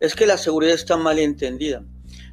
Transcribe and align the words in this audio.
Es 0.00 0.14
que 0.14 0.24
la 0.24 0.38
seguridad 0.38 0.74
está 0.74 0.96
mal 0.96 1.18
entendida. 1.18 1.84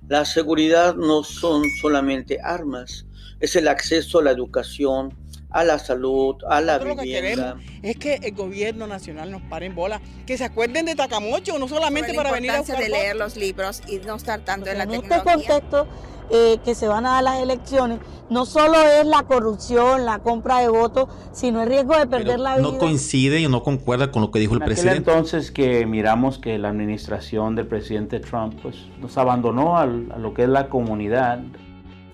La 0.07 0.23
seguridad 0.23 0.95
no 0.95 1.21
son 1.25 1.63
solamente 1.81 2.39
armas, 2.41 3.05
es 3.41 3.57
el 3.57 3.67
acceso 3.67 4.19
a 4.19 4.23
la 4.23 4.31
educación, 4.31 5.13
a 5.49 5.65
la 5.65 5.77
salud, 5.77 6.37
a 6.47 6.61
la 6.61 6.77
vivienda. 6.77 7.55
Lo 7.55 7.81
que 7.81 7.89
es 7.89 7.97
que 7.97 8.15
el 8.23 8.33
gobierno 8.33 8.87
nacional 8.87 9.31
nos 9.31 9.41
pare 9.41 9.65
en 9.65 9.75
bola, 9.75 10.01
que 10.25 10.37
se 10.37 10.45
acuerden 10.45 10.85
de 10.85 10.95
Tacamocho, 10.95 11.59
no 11.59 11.67
solamente 11.67 12.13
para 12.13 12.31
venir 12.31 12.51
a 12.51 12.59
buscar 12.59 12.79
de 12.79 12.87
leer 12.87 13.17
los 13.17 13.35
libros 13.35 13.81
y 13.85 13.97
no 13.97 14.15
estar 14.15 14.39
tanto 14.45 14.69
en 14.69 14.77
la 14.77 14.85
en 14.85 14.91
tecnología. 14.91 15.17
este 15.17 15.51
contexto 15.59 15.87
eh, 16.29 16.57
que 16.65 16.75
se 16.75 16.87
van 16.87 17.05
a 17.05 17.11
dar 17.11 17.23
las 17.23 17.41
elecciones, 17.41 17.99
no 18.29 18.45
solo 18.45 18.75
es 18.81 19.05
la 19.05 19.23
corrupción, 19.23 20.05
la 20.05 20.19
compra 20.19 20.59
de 20.59 20.67
votos, 20.67 21.07
sino 21.31 21.61
el 21.63 21.69
riesgo 21.69 21.97
de 21.97 22.07
perder 22.07 22.27
Pero 22.33 22.43
la 22.43 22.57
vida. 22.57 22.69
no 22.71 22.77
coincide 22.77 23.39
y 23.39 23.47
no 23.47 23.63
concuerda 23.63 24.11
con 24.11 24.21
lo 24.21 24.31
que 24.31 24.39
dijo 24.39 24.53
el 24.55 24.57
En 24.57 24.63
aquel 24.63 24.75
presidente. 24.75 25.11
entonces 25.11 25.51
que 25.51 25.85
miramos 25.85 26.37
que 26.37 26.57
la 26.57 26.69
administración 26.69 27.55
del 27.55 27.67
presidente 27.67 28.19
Trump 28.19 28.55
pues, 28.61 28.75
nos 28.99 29.17
abandonó 29.17 29.77
al- 29.77 30.11
a 30.11 30.17
lo 30.17 30.33
que 30.33 30.43
es 30.43 30.49
la 30.49 30.67
comunidad, 30.69 31.39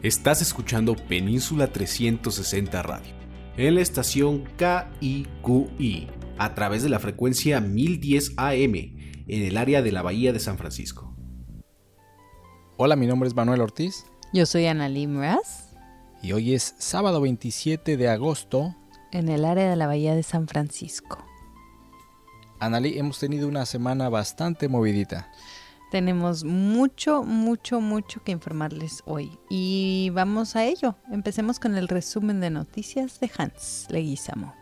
Estás 0.04 0.42
escuchando 0.42 0.96
Península 0.96 1.68
360 1.68 2.82
Radio 2.84 3.14
en 3.56 3.76
la 3.76 3.82
estación 3.82 4.44
KIQI 4.58 6.08
a 6.38 6.54
través 6.56 6.84
de 6.84 6.90
la 6.90 7.00
frecuencia 7.00 7.62
1010 7.62 8.34
AM 8.38 8.76
en 9.28 9.44
el 9.44 9.58
área 9.58 9.82
de 9.82 9.92
la 9.92 10.02
Bahía 10.02 10.34
de 10.34 10.40
San 10.40 10.58
Francisco. 10.58 11.13
Hola, 12.78 12.96
mi 12.96 13.08
nombre 13.08 13.28
es 13.28 13.36
Manuel 13.36 13.62
Ortiz 13.62 14.06
Yo 14.34 14.46
soy 14.46 14.66
Analí 14.66 15.08
Mraz, 15.08 15.76
y 16.22 16.32
hoy 16.34 16.54
es 16.54 16.76
sábado 16.78 17.22
27 17.22 17.98
de 17.98 18.10
agosto. 18.10 18.76
en 19.12 19.30
el 19.30 19.46
área 19.46 19.70
de 19.70 19.76
la 19.76 19.88
Bahía 19.88 20.16
de 20.16 20.24
San 20.24 20.48
Francisco. 20.48 21.24
Analí, 22.60 22.98
hemos 22.98 23.20
tenido 23.20 23.48
una 23.48 23.66
semana 23.66 24.10
bastante 24.10 24.70
movidita. 24.70 25.30
Tenemos 25.92 26.44
mucho, 26.44 27.22
mucho, 27.24 27.80
mucho 27.82 28.24
que 28.24 28.32
informarles 28.32 29.04
hoy. 29.06 29.38
Y 29.50 30.10
vamos 30.14 30.56
a 30.56 30.66
ello. 30.66 30.96
Empecemos 31.12 31.60
con 31.60 31.76
el 31.76 31.88
resumen 31.88 32.40
de 32.40 32.50
noticias 32.50 33.20
de 33.20 33.30
Hans 33.38 33.86
Leguizamo. 33.90 34.56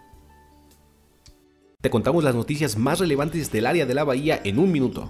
Te 1.80 1.90
contamos 1.90 2.24
las 2.24 2.36
noticias 2.36 2.76
más 2.76 3.00
relevantes 3.00 3.52
del 3.52 3.68
área 3.68 3.86
de 3.86 3.94
la 3.94 4.04
Bahía 4.04 4.42
en 4.44 4.60
un 4.60 4.72
minuto. 4.72 5.10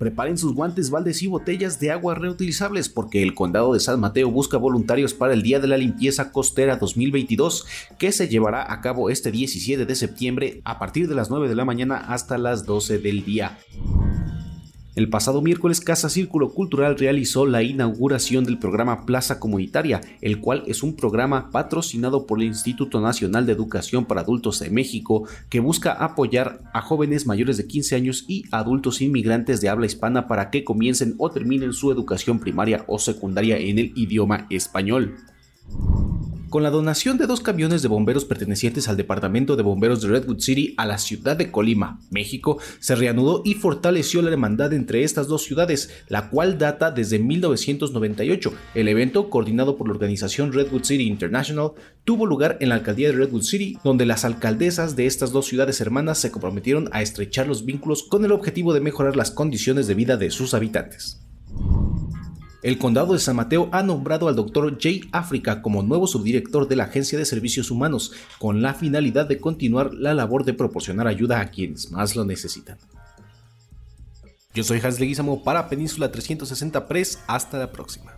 Preparen 0.00 0.38
sus 0.38 0.54
guantes, 0.54 0.88
baldes 0.88 1.22
y 1.22 1.26
botellas 1.26 1.78
de 1.78 1.90
agua 1.90 2.14
reutilizables 2.14 2.88
porque 2.88 3.22
el 3.22 3.34
condado 3.34 3.74
de 3.74 3.80
San 3.80 4.00
Mateo 4.00 4.30
busca 4.30 4.56
voluntarios 4.56 5.12
para 5.12 5.34
el 5.34 5.42
Día 5.42 5.60
de 5.60 5.66
la 5.66 5.76
Limpieza 5.76 6.32
Costera 6.32 6.76
2022 6.76 7.66
que 7.98 8.10
se 8.10 8.26
llevará 8.26 8.72
a 8.72 8.80
cabo 8.80 9.10
este 9.10 9.30
17 9.30 9.84
de 9.84 9.94
septiembre 9.94 10.62
a 10.64 10.78
partir 10.78 11.06
de 11.06 11.14
las 11.14 11.28
9 11.28 11.50
de 11.50 11.54
la 11.54 11.66
mañana 11.66 11.98
hasta 11.98 12.38
las 12.38 12.64
12 12.64 12.96
del 12.96 13.26
día. 13.26 13.58
El 14.96 15.08
pasado 15.08 15.40
miércoles 15.40 15.80
Casa 15.80 16.08
Círculo 16.08 16.52
Cultural 16.52 16.98
realizó 16.98 17.46
la 17.46 17.62
inauguración 17.62 18.42
del 18.42 18.58
programa 18.58 19.06
Plaza 19.06 19.38
Comunitaria, 19.38 20.00
el 20.20 20.40
cual 20.40 20.64
es 20.66 20.82
un 20.82 20.96
programa 20.96 21.52
patrocinado 21.52 22.26
por 22.26 22.40
el 22.40 22.46
Instituto 22.46 23.00
Nacional 23.00 23.46
de 23.46 23.52
Educación 23.52 24.04
para 24.04 24.22
Adultos 24.22 24.58
de 24.58 24.68
México 24.70 25.28
que 25.48 25.60
busca 25.60 25.92
apoyar 25.92 26.62
a 26.74 26.80
jóvenes 26.80 27.24
mayores 27.24 27.56
de 27.56 27.68
15 27.68 27.94
años 27.94 28.24
y 28.26 28.42
adultos 28.50 29.00
inmigrantes 29.00 29.60
de 29.60 29.68
habla 29.68 29.86
hispana 29.86 30.26
para 30.26 30.50
que 30.50 30.64
comiencen 30.64 31.14
o 31.18 31.30
terminen 31.30 31.72
su 31.72 31.92
educación 31.92 32.40
primaria 32.40 32.84
o 32.88 32.98
secundaria 32.98 33.58
en 33.58 33.78
el 33.78 33.92
idioma 33.94 34.48
español. 34.50 35.14
Con 36.50 36.64
la 36.64 36.70
donación 36.70 37.16
de 37.16 37.28
dos 37.28 37.40
camiones 37.40 37.80
de 37.80 37.86
bomberos 37.86 38.24
pertenecientes 38.24 38.88
al 38.88 38.96
Departamento 38.96 39.54
de 39.54 39.62
Bomberos 39.62 40.02
de 40.02 40.08
Redwood 40.08 40.40
City 40.40 40.74
a 40.78 40.84
la 40.84 40.98
ciudad 40.98 41.36
de 41.36 41.52
Colima, 41.52 42.00
México, 42.10 42.58
se 42.80 42.96
reanudó 42.96 43.42
y 43.44 43.54
fortaleció 43.54 44.20
la 44.20 44.32
hermandad 44.32 44.72
entre 44.72 45.04
estas 45.04 45.28
dos 45.28 45.44
ciudades, 45.44 45.90
la 46.08 46.28
cual 46.28 46.58
data 46.58 46.90
desde 46.90 47.20
1998. 47.20 48.52
El 48.74 48.88
evento, 48.88 49.30
coordinado 49.30 49.76
por 49.76 49.86
la 49.86 49.94
organización 49.94 50.52
Redwood 50.52 50.82
City 50.82 51.04
International, 51.04 51.70
tuvo 52.02 52.26
lugar 52.26 52.56
en 52.58 52.70
la 52.70 52.74
alcaldía 52.74 53.12
de 53.12 53.14
Redwood 53.14 53.42
City, 53.42 53.78
donde 53.84 54.04
las 54.04 54.24
alcaldesas 54.24 54.96
de 54.96 55.06
estas 55.06 55.30
dos 55.30 55.46
ciudades 55.46 55.80
hermanas 55.80 56.18
se 56.18 56.32
comprometieron 56.32 56.88
a 56.90 57.00
estrechar 57.00 57.46
los 57.46 57.64
vínculos 57.64 58.02
con 58.02 58.24
el 58.24 58.32
objetivo 58.32 58.74
de 58.74 58.80
mejorar 58.80 59.14
las 59.14 59.30
condiciones 59.30 59.86
de 59.86 59.94
vida 59.94 60.16
de 60.16 60.32
sus 60.32 60.52
habitantes. 60.52 61.20
El 62.62 62.76
condado 62.76 63.14
de 63.14 63.18
San 63.18 63.36
Mateo 63.36 63.70
ha 63.72 63.82
nombrado 63.82 64.28
al 64.28 64.36
Dr. 64.36 64.78
Jay 64.78 65.08
África 65.12 65.62
como 65.62 65.82
nuevo 65.82 66.06
subdirector 66.06 66.68
de 66.68 66.76
la 66.76 66.84
Agencia 66.84 67.18
de 67.18 67.24
Servicios 67.24 67.70
Humanos, 67.70 68.12
con 68.38 68.60
la 68.60 68.74
finalidad 68.74 69.26
de 69.26 69.38
continuar 69.38 69.94
la 69.94 70.12
labor 70.12 70.44
de 70.44 70.52
proporcionar 70.52 71.06
ayuda 71.06 71.40
a 71.40 71.50
quienes 71.50 71.90
más 71.90 72.16
lo 72.16 72.24
necesitan. 72.24 72.76
Yo 74.52 74.64
soy 74.64 74.80
Hans 74.82 75.00
Leguizamo 75.00 75.42
para 75.42 75.68
Península 75.68 76.10
360 76.10 76.86
Press. 76.86 77.20
Hasta 77.26 77.58
la 77.58 77.70
próxima. 77.70 78.12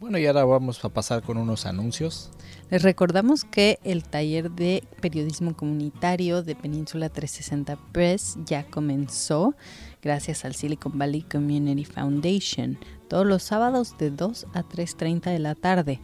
Bueno, 0.00 0.18
y 0.18 0.26
ahora 0.26 0.44
vamos 0.44 0.84
a 0.84 0.88
pasar 0.90 1.22
con 1.22 1.38
unos 1.38 1.64
anuncios. 1.66 2.30
Les 2.68 2.82
recordamos 2.82 3.44
que 3.44 3.78
el 3.84 4.02
taller 4.02 4.50
de 4.50 4.82
periodismo 5.00 5.56
comunitario 5.56 6.42
de 6.42 6.54
Península 6.56 7.08
360 7.08 7.76
Press 7.92 8.36
ya 8.44 8.64
comenzó 8.64 9.54
gracias 10.02 10.44
al 10.44 10.54
Silicon 10.54 10.98
Valley 10.98 11.22
Community 11.22 11.84
Foundation 11.84 12.78
todos 13.08 13.24
los 13.26 13.42
sábados 13.44 13.96
de 13.96 14.10
2 14.10 14.46
a 14.52 14.62
3.30 14.62 15.30
de 15.30 15.38
la 15.38 15.54
tarde 15.54 16.00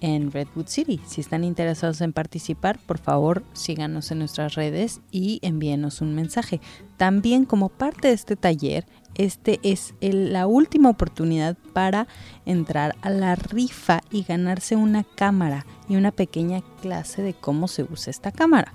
en 0.00 0.30
Redwood 0.30 0.68
City. 0.68 1.00
Si 1.06 1.20
están 1.20 1.44
interesados 1.44 2.00
en 2.00 2.12
participar, 2.12 2.78
por 2.86 2.98
favor 2.98 3.42
síganos 3.52 4.10
en 4.10 4.20
nuestras 4.20 4.54
redes 4.54 5.00
y 5.10 5.40
envíenos 5.42 6.00
un 6.00 6.14
mensaje. 6.14 6.60
También 6.96 7.44
como 7.44 7.68
parte 7.68 8.08
de 8.08 8.14
este 8.14 8.36
taller, 8.36 8.86
este 9.16 9.60
es 9.62 9.94
el- 10.00 10.32
la 10.32 10.46
última 10.46 10.88
oportunidad 10.90 11.56
para 11.74 12.06
entrar 12.46 12.96
a 13.02 13.10
la 13.10 13.34
rifa 13.34 14.00
y 14.10 14.22
ganarse 14.22 14.76
una 14.76 15.04
cámara 15.04 15.66
y 15.86 15.96
una 15.96 16.12
pequeña 16.12 16.62
clase 16.80 17.20
de 17.20 17.34
cómo 17.34 17.68
se 17.68 17.82
usa 17.82 18.10
esta 18.10 18.32
cámara. 18.32 18.72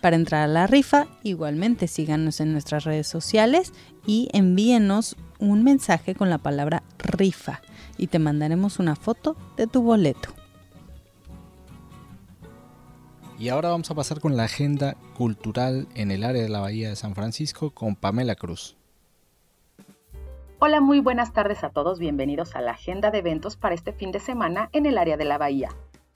Para 0.00 0.16
entrar 0.16 0.42
a 0.42 0.52
la 0.52 0.66
rifa, 0.66 1.06
igualmente 1.22 1.86
síganos 1.86 2.40
en 2.40 2.52
nuestras 2.52 2.84
redes 2.84 3.06
sociales 3.06 3.72
y 4.06 4.28
envíenos 4.32 5.16
un 5.38 5.62
mensaje 5.62 6.14
con 6.14 6.30
la 6.30 6.38
palabra 6.38 6.82
rifa 6.98 7.60
y 7.96 8.06
te 8.08 8.18
mandaremos 8.18 8.78
una 8.78 8.96
foto 8.96 9.36
de 9.56 9.66
tu 9.66 9.82
boleto. 9.82 10.30
Y 13.38 13.50
ahora 13.50 13.68
vamos 13.68 13.88
a 13.90 13.94
pasar 13.94 14.20
con 14.20 14.36
la 14.36 14.44
agenda 14.44 14.96
cultural 15.16 15.86
en 15.94 16.10
el 16.10 16.24
área 16.24 16.42
de 16.42 16.48
la 16.48 16.58
Bahía 16.58 16.88
de 16.88 16.96
San 16.96 17.14
Francisco 17.14 17.70
con 17.70 17.94
Pamela 17.94 18.34
Cruz. 18.34 18.77
Hola, 20.60 20.80
muy 20.80 20.98
buenas 20.98 21.32
tardes 21.32 21.62
a 21.62 21.70
todos. 21.70 22.00
Bienvenidos 22.00 22.56
a 22.56 22.60
la 22.60 22.72
agenda 22.72 23.12
de 23.12 23.18
eventos 23.18 23.56
para 23.56 23.76
este 23.76 23.92
fin 23.92 24.10
de 24.10 24.18
semana 24.18 24.70
en 24.72 24.86
el 24.86 24.98
área 24.98 25.16
de 25.16 25.24
la 25.24 25.38
Bahía. 25.38 25.68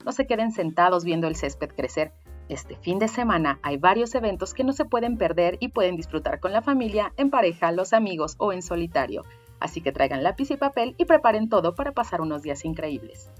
No 0.03 0.11
se 0.11 0.27
queden 0.27 0.51
sentados 0.51 1.05
viendo 1.05 1.27
el 1.27 1.37
césped 1.37 1.69
crecer. 1.69 2.11
Este 2.49 2.75
fin 2.75 2.99
de 2.99 3.07
semana 3.07 3.59
hay 3.63 3.77
varios 3.77 4.13
eventos 4.15 4.53
que 4.53 4.65
no 4.65 4.73
se 4.73 4.83
pueden 4.83 5.17
perder 5.17 5.55
y 5.61 5.69
pueden 5.69 5.95
disfrutar 5.95 6.41
con 6.41 6.51
la 6.51 6.61
familia, 6.61 7.13
en 7.15 7.29
pareja, 7.29 7.71
los 7.71 7.93
amigos 7.93 8.35
o 8.37 8.51
en 8.51 8.61
solitario. 8.61 9.23
Así 9.61 9.79
que 9.79 9.93
traigan 9.93 10.23
lápiz 10.23 10.51
y 10.51 10.57
papel 10.57 10.93
y 10.97 11.05
preparen 11.05 11.47
todo 11.47 11.73
para 11.73 11.93
pasar 11.93 12.19
unos 12.19 12.41
días 12.41 12.65
increíbles. 12.65 13.31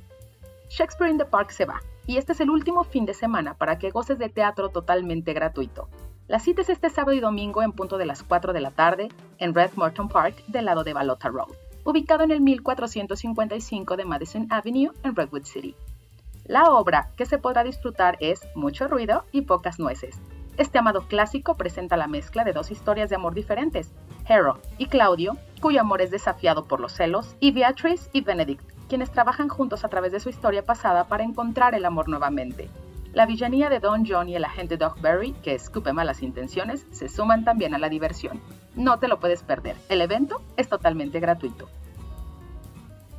Shakespeare 0.70 1.12
in 1.12 1.18
the 1.18 1.26
Park 1.26 1.52
se 1.52 1.66
va, 1.66 1.82
y 2.08 2.16
este 2.16 2.32
es 2.32 2.40
el 2.40 2.50
último 2.50 2.86
fin 2.86 3.06
de 3.06 3.14
semana 3.14 3.56
para 3.56 3.78
que 3.78 3.90
goces 3.90 4.20
de 4.20 4.30
teatro 4.30 4.70
totalmente 4.70 5.34
gratuito. 5.34 5.90
La 6.30 6.40
cita 6.40 6.62
es 6.62 6.70
este 6.70 6.90
sábado 6.90 7.14
y 7.14 7.20
domingo 7.20 7.62
en 7.64 7.74
punto 7.74 7.98
de 7.98 8.06
las 8.06 8.24
4 8.24 8.54
de 8.54 8.62
la 8.62 8.72
tarde 8.72 9.10
en 9.40 9.54
Red 9.54 9.72
Morton 9.76 10.08
Park 10.08 10.46
del 10.48 10.66
lado 10.66 10.86
de 10.86 10.94
Balota 10.94 11.28
Road, 11.28 11.50
ubicado 11.84 12.24
en 12.24 12.32
el 12.32 12.40
1455 12.40 13.98
de 13.98 14.06
Madison 14.06 14.48
Avenue 14.50 14.94
en 15.04 15.16
Redwood 15.18 15.44
City. 15.44 15.76
La 16.46 16.72
obra 16.72 17.10
que 17.18 17.26
se 17.26 17.40
podrá 17.40 17.64
disfrutar 17.64 18.18
es 18.22 18.42
Mucho 18.56 18.88
ruido 18.88 19.26
y 19.34 19.42
pocas 19.42 19.80
nueces. 19.80 20.22
Este 20.58 20.78
amado 20.78 21.08
clásico 21.08 21.56
presenta 21.58 21.98
la 21.98 22.08
mezcla 22.08 22.46
de 22.46 22.54
dos 22.54 22.72
historias 22.72 23.10
de 23.10 23.18
amor 23.18 23.34
diferentes, 23.34 23.92
Hero 24.26 24.60
y 24.78 24.86
Claudio, 24.86 25.36
cuyo 25.60 25.82
amor 25.82 26.02
es 26.02 26.12
desafiado 26.12 26.66
por 26.66 26.80
los 26.80 26.94
celos, 26.94 27.36
y 27.42 27.52
Beatrice 27.52 28.10
y 28.14 28.22
Benedict, 28.22 28.64
quienes 28.88 29.12
trabajan 29.12 29.50
juntos 29.50 29.84
a 29.84 29.90
través 29.90 30.14
de 30.14 30.22
su 30.22 30.30
historia 30.30 30.66
pasada 30.66 31.06
para 31.06 31.24
encontrar 31.24 31.76
el 31.76 31.84
amor 31.84 32.08
nuevamente. 32.08 32.70
La 33.14 33.28
villanía 33.28 33.70
de 33.70 33.80
Don 33.80 34.08
John 34.08 34.28
y 34.28 34.36
el 34.36 34.44
agente 34.44 34.76
Doc 34.76 35.00
Berry, 35.00 35.34
que 35.44 35.54
escupe 35.54 35.94
malas 35.94 36.24
intenciones, 36.24 36.88
se 36.90 37.08
suman 37.08 37.46
también 37.46 37.76
a 37.76 37.78
la 37.78 37.88
diversión. 37.88 38.42
No 38.76 38.98
te 38.98 39.08
lo 39.08 39.20
puedes 39.20 39.44
perder. 39.44 39.76
El 39.88 40.02
evento 40.02 40.42
es 40.58 40.68
totalmente 40.68 41.20
gratuito. 41.20 41.70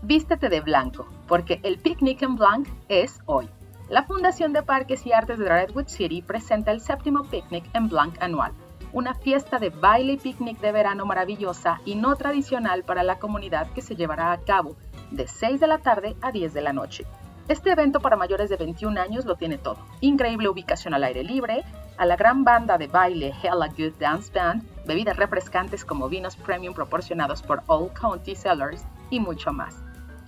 Vístete 0.02 0.48
de 0.48 0.60
blanco, 0.60 1.06
porque 1.28 1.60
el 1.62 1.78
Picnic 1.78 2.22
en 2.22 2.34
Blanc 2.34 2.66
es 2.88 3.20
hoy. 3.26 3.48
La 3.88 4.02
Fundación 4.02 4.52
de 4.52 4.64
Parques 4.64 5.06
y 5.06 5.12
Artes 5.12 5.38
de 5.38 5.48
Redwood 5.48 5.86
City 5.86 6.22
presenta 6.22 6.72
el 6.72 6.80
séptimo 6.80 7.22
Picnic 7.22 7.64
en 7.72 7.88
Blanc 7.88 8.20
anual, 8.20 8.52
una 8.92 9.14
fiesta 9.14 9.60
de 9.60 9.70
baile 9.70 10.14
y 10.14 10.16
picnic 10.16 10.58
de 10.58 10.72
verano 10.72 11.06
maravillosa 11.06 11.80
y 11.84 11.94
no 11.94 12.16
tradicional 12.16 12.82
para 12.82 13.04
la 13.04 13.20
comunidad 13.20 13.70
que 13.70 13.82
se 13.82 13.94
llevará 13.94 14.32
a 14.32 14.38
cabo 14.38 14.74
de 15.12 15.28
6 15.28 15.60
de 15.60 15.66
la 15.68 15.78
tarde 15.78 16.16
a 16.20 16.32
10 16.32 16.52
de 16.52 16.62
la 16.62 16.72
noche. 16.72 17.06
Este 17.46 17.70
evento 17.70 18.00
para 18.00 18.16
mayores 18.16 18.48
de 18.48 18.56
21 18.56 18.98
años 18.98 19.26
lo 19.26 19.36
tiene 19.36 19.58
todo. 19.58 19.76
Increíble 20.00 20.48
ubicación 20.48 20.94
al 20.94 21.04
aire 21.04 21.22
libre, 21.22 21.62
a 21.98 22.06
la 22.06 22.16
gran 22.16 22.42
banda 22.42 22.78
de 22.78 22.86
baile 22.86 23.34
Hella 23.42 23.68
Good 23.68 23.98
Dance 23.98 24.32
Band, 24.32 24.64
bebidas 24.86 25.18
refrescantes 25.18 25.84
como 25.84 26.08
vinos 26.08 26.36
premium 26.36 26.72
proporcionados 26.72 27.42
por 27.42 27.62
Old 27.66 27.92
County 27.92 28.34
Cellars 28.34 28.86
y 29.10 29.20
mucho 29.20 29.52
más. 29.52 29.76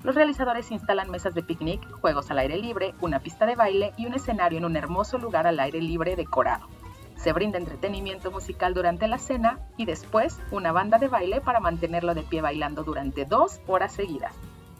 Los 0.02 0.14
realizadores 0.14 0.70
instalan 0.70 1.10
mesas 1.10 1.32
de 1.34 1.42
picnic, 1.42 1.90
juegos 2.02 2.30
al 2.30 2.38
aire 2.38 2.58
libre, 2.58 2.94
una 3.00 3.20
pista 3.20 3.46
de 3.46 3.56
baile 3.56 3.94
y 3.96 4.04
un 4.04 4.12
escenario 4.12 4.58
en 4.58 4.66
un 4.66 4.76
hermoso 4.76 5.16
lugar 5.16 5.46
al 5.46 5.58
aire 5.58 5.80
libre 5.80 6.16
decorado. 6.16 6.68
Se 7.16 7.32
brinda 7.32 7.56
entretenimiento 7.56 8.30
musical 8.30 8.74
durante 8.74 9.08
la 9.08 9.16
cena 9.16 9.58
y 9.78 9.86
después 9.86 10.38
una 10.50 10.70
banda 10.70 10.98
de 10.98 11.08
baile 11.08 11.40
para 11.40 11.60
mantenerlo 11.60 12.14
de 12.14 12.24
pie 12.24 12.42
bailando 12.42 12.84
durante 12.84 13.24
dos 13.24 13.62
horas 13.66 13.92
seguidas. 13.92 14.34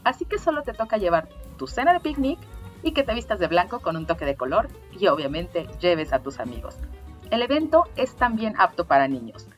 Así 0.07 0.25
que 0.25 0.39
solo 0.39 0.63
te 0.63 0.73
toca 0.73 0.99
llevar 0.99 1.29
tu 1.57 1.67
cena 1.67 1.93
de 1.93 1.99
picnic 1.99 2.39
y 2.85 2.93
que 2.93 3.03
te 3.03 3.13
vistas 3.13 3.41
de 3.41 3.49
blanco 3.49 3.81
con 3.81 3.97
un 3.97 4.07
toque 4.07 4.25
de 4.25 4.37
color 4.37 4.69
y 4.93 5.09
obviamente 5.09 5.67
lleves 5.81 6.13
a 6.13 6.21
tus 6.21 6.39
amigos. 6.39 6.79
El 7.33 7.43
evento 7.43 7.87
es 7.97 8.15
también 8.15 8.55
apto 8.57 8.87
para 8.87 9.09
niños. 9.09 9.49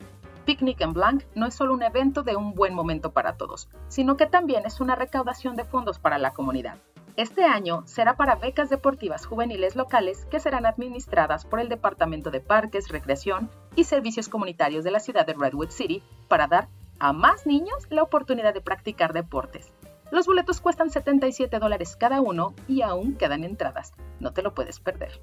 Picnic 0.45 0.81
en 0.81 0.93
Blanc 0.93 1.23
no 1.35 1.45
es 1.45 1.53
solo 1.53 1.75
un 1.75 1.83
evento 1.83 2.23
de 2.23 2.35
un 2.35 2.55
buen 2.55 2.73
momento 2.73 3.11
para 3.11 3.37
todos, 3.37 3.69
sino 3.89 4.17
que 4.17 4.25
también 4.25 4.65
es 4.65 4.81
una 4.81 4.95
recaudación 4.95 5.55
de 5.55 5.65
fondos 5.65 5.99
para 5.99 6.17
la 6.17 6.33
comunidad. 6.33 6.79
Este 7.15 7.43
año 7.43 7.83
será 7.85 8.15
para 8.15 8.33
becas 8.33 8.71
deportivas 8.71 9.27
juveniles 9.27 9.75
locales 9.75 10.25
que 10.31 10.39
serán 10.39 10.65
administradas 10.65 11.45
por 11.45 11.59
el 11.59 11.69
Departamento 11.69 12.31
de 12.31 12.41
Parques, 12.41 12.89
Recreación 12.89 13.51
y 13.75 13.83
Servicios 13.83 14.29
Comunitarios 14.29 14.83
de 14.83 14.89
la 14.89 14.99
ciudad 14.99 15.27
de 15.27 15.33
Redwood 15.33 15.69
City 15.69 16.01
para 16.27 16.47
dar 16.47 16.69
a 16.97 17.13
más 17.13 17.45
niños 17.45 17.85
la 17.91 18.01
oportunidad 18.01 18.55
de 18.55 18.61
practicar 18.61 19.13
deportes. 19.13 19.71
Los 20.11 20.25
boletos 20.25 20.59
cuestan 20.61 20.89
77 20.89 21.59
dólares 21.59 21.95
cada 21.95 22.21
uno 22.21 22.53
y 22.67 22.81
aún 22.81 23.15
quedan 23.15 23.43
entradas. 23.43 23.93
No 24.19 24.33
te 24.33 24.41
lo 24.41 24.53
puedes 24.53 24.79
perder. 24.79 25.21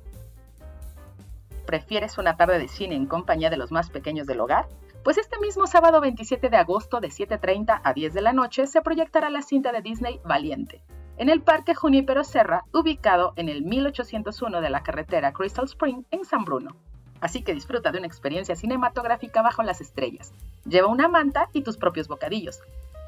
¿Prefieres 1.67 2.19
una 2.19 2.37
tarde 2.37 2.59
de 2.59 2.69
cine 2.69 2.95
en 2.95 3.07
compañía 3.07 3.51
de 3.51 3.57
los 3.57 3.73
más 3.73 3.91
pequeños 3.91 4.27
del 4.29 4.41
hogar? 4.41 4.69
Pues 5.03 5.19
este 5.19 5.39
mismo 5.41 5.67
sábado 5.67 6.01
27 6.01 6.49
de 6.49 6.57
agosto 6.57 7.01
de 7.01 7.09
7.30 7.09 7.81
a 7.83 7.93
10 7.93 8.15
de 8.15 8.23
la 8.23 8.33
noche 8.33 8.67
se 8.67 8.83
proyectará 8.83 9.31
la 9.31 9.43
cinta 9.43 9.73
de 9.73 9.83
Disney 9.83 10.21
Valiente, 10.25 10.83
en 11.17 11.29
el 11.29 11.43
Parque 11.43 11.75
Junípero 11.75 12.25
Serra, 12.25 12.65
ubicado 12.73 13.33
en 13.37 13.49
el 13.49 13.63
1801 13.63 14.61
de 14.61 14.71
la 14.71 14.83
carretera 14.83 15.33
Crystal 15.33 15.65
Spring 15.65 16.05
en 16.11 16.25
San 16.25 16.45
Bruno. 16.45 16.77
Así 17.21 17.43
que 17.43 17.55
disfruta 17.55 17.93
de 17.93 17.99
una 17.99 18.07
experiencia 18.07 18.57
cinematográfica 18.57 19.43
bajo 19.43 19.63
las 19.63 19.81
estrellas. 19.81 20.33
Lleva 20.65 20.89
una 20.89 21.09
manta 21.09 21.49
y 21.53 21.63
tus 21.63 21.77
propios 21.77 22.09
bocadillos. 22.09 22.61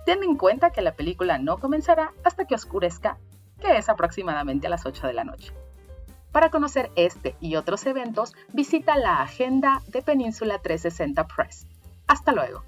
Ten 0.08 0.22
en 0.22 0.36
cuenta 0.36 0.70
que 0.70 0.80
la 0.80 0.94
película 0.94 1.36
no 1.36 1.58
comenzará 1.58 2.14
hasta 2.24 2.46
que 2.46 2.54
oscurezca, 2.54 3.18
que 3.60 3.76
es 3.76 3.90
aproximadamente 3.90 4.66
a 4.66 4.70
las 4.70 4.86
8 4.86 5.06
de 5.06 5.12
la 5.12 5.22
noche. 5.22 5.52
Para 6.32 6.48
conocer 6.48 6.90
este 6.96 7.36
y 7.42 7.56
otros 7.56 7.84
eventos, 7.84 8.32
visita 8.54 8.96
la 8.96 9.20
agenda 9.20 9.82
de 9.88 10.00
Península 10.00 10.60
360 10.60 11.26
Press. 11.26 11.66
Hasta 12.06 12.32
luego. 12.32 12.62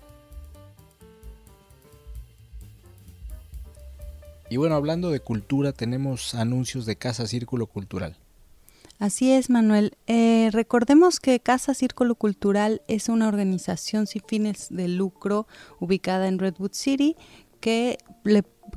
Y 4.51 4.59
bueno, 4.59 4.75
hablando 4.75 5.09
de 5.09 5.21
cultura, 5.21 5.73
tenemos 5.73 6.35
anuncios 6.35 6.85
de 6.85 6.97
Casa 6.97 7.27
Círculo 7.27 7.69
Cultural. 7.69 8.19
Así 9.01 9.33
es, 9.33 9.49
Manuel. 9.49 9.97
Eh, 10.07 10.51
recordemos 10.53 11.21
que 11.21 11.41
Casa 11.41 11.73
Círculo 11.73 12.17
Cultural 12.17 12.83
es 12.87 13.09
una 13.09 13.29
organización 13.29 14.07
sin 14.07 14.21
fines 14.29 14.69
de 14.69 14.89
lucro 14.89 15.47
ubicada 15.79 16.29
en 16.29 16.39
Redwood 16.39 16.75
City 16.75 17.17
que, 17.61 17.97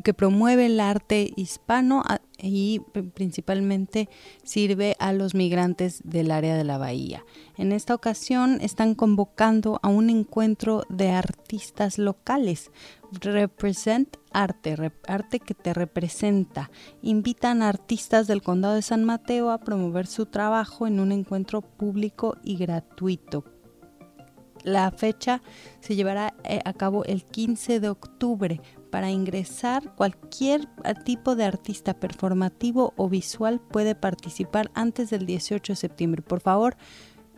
que 0.01 0.13
promueve 0.13 0.67
el 0.67 0.79
arte 0.79 1.33
hispano 1.35 2.03
y 2.43 2.81
principalmente 3.13 4.09
sirve 4.43 4.95
a 4.99 5.13
los 5.13 5.33
migrantes 5.33 6.01
del 6.03 6.29
área 6.29 6.57
de 6.57 6.65
la 6.65 6.77
bahía. 6.77 7.23
En 7.57 7.71
esta 7.71 7.95
ocasión 7.95 8.59
están 8.61 8.95
convocando 8.95 9.79
a 9.81 9.87
un 9.87 10.09
encuentro 10.09 10.83
de 10.89 11.11
artistas 11.11 11.97
locales. 11.97 12.69
Represent 13.21 14.17
arte, 14.31 14.75
arte 15.07 15.39
que 15.39 15.53
te 15.53 15.73
representa. 15.73 16.69
Invitan 17.01 17.61
a 17.61 17.69
artistas 17.69 18.27
del 18.27 18.41
condado 18.41 18.75
de 18.75 18.81
San 18.81 19.05
Mateo 19.05 19.49
a 19.49 19.59
promover 19.59 20.05
su 20.05 20.25
trabajo 20.25 20.85
en 20.85 20.99
un 20.99 21.11
encuentro 21.13 21.61
público 21.61 22.35
y 22.43 22.57
gratuito. 22.57 23.45
La 24.63 24.91
fecha 24.91 25.41
se 25.81 25.95
llevará 25.95 26.33
eh, 26.43 26.59
a 26.63 26.73
cabo 26.73 27.03
el 27.05 27.23
15 27.23 27.79
de 27.79 27.89
octubre. 27.89 28.61
Para 28.93 29.09
ingresar, 29.09 29.95
cualquier 29.95 30.67
tipo 31.03 31.35
de 31.35 31.45
artista 31.45 31.95
performativo 31.95 32.93
o 32.95 33.09
visual 33.09 33.59
puede 33.59 33.95
participar 33.95 34.69
antes 34.75 35.09
del 35.09 35.25
18 35.25 35.73
de 35.73 35.77
septiembre. 35.77 36.21
Por 36.21 36.41
favor, 36.41 36.77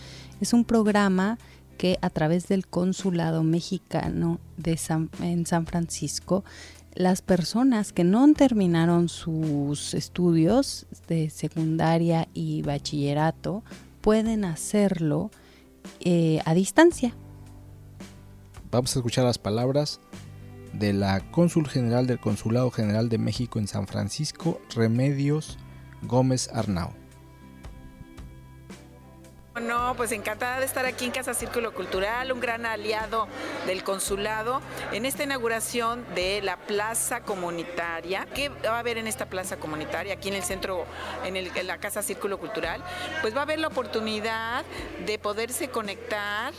Es 0.41 0.53
un 0.53 0.65
programa 0.65 1.37
que 1.79 1.99
a 2.01 2.11
través 2.11 2.47
del 2.47 2.69
Consulado 2.69 3.43
Mexicano 3.43 4.39
en 5.21 5.47
San 5.47 5.67
Francisco, 5.67 6.45
las 6.95 7.23
personas 7.23 7.93
que 7.93 8.05
no 8.05 8.33
terminaron 8.35 9.09
sus 9.09 9.95
estudios 9.95 10.87
de 11.09 11.31
secundaria 11.31 12.29
y 12.35 12.63
bachillerato 12.63 13.65
pueden 14.01 14.45
hacerlo 14.45 15.33
eh, 16.01 16.41
a 16.45 16.55
distancia. 16.55 17.17
Vamos 18.71 18.95
a 18.95 19.01
escuchar 19.01 19.25
las 19.25 19.39
palabras 19.39 20.01
de 20.73 20.93
la 20.93 21.21
cónsul 21.31 21.69
general 21.69 22.07
del 22.07 22.21
Consulado 22.21 22.71
General 22.71 23.09
de 23.09 23.19
México 23.19 23.59
en 23.59 23.69
San 23.69 23.87
Francisco, 23.87 24.61
Remedios 24.75 25.59
Gómez 26.03 26.49
Arnau. 26.53 26.93
No, 29.61 29.95
pues 29.97 30.13
encantada 30.13 30.61
de 30.61 30.67
estar 30.67 30.87
aquí 30.87 31.05
en 31.05 31.11
Casa 31.11 31.35
Círculo 31.35 31.75
Cultural, 31.75 32.31
un 32.31 32.39
gran 32.39 32.65
aliado 32.65 33.27
del 33.67 33.83
consulado 33.83 34.61
en 34.93 35.05
esta 35.05 35.25
inauguración 35.25 36.05
de 36.15 36.41
la 36.43 36.57
plaza 36.57 37.23
comunitaria. 37.23 38.27
¿Qué 38.35 38.51
va 38.51 38.77
a 38.77 38.79
haber 38.79 38.99
en 38.99 39.09
esta 39.09 39.27
plaza 39.27 39.57
comunitaria, 39.57 40.15
aquí 40.15 40.29
en 40.29 40.35
el 40.35 40.45
centro, 40.45 40.85
en, 41.25 41.37
el, 41.37 41.51
la 41.65 41.79
Casa 41.79 42.03
Círculo 42.03 42.39
Cultural? 42.39 42.85
Pues 43.21 43.35
va 43.35 43.41
a 43.41 43.43
haber 43.43 43.59
la 43.59 43.67
oportunidad 43.67 44.65
de 45.05 45.19
poderse 45.19 45.69
conectar 45.69 46.53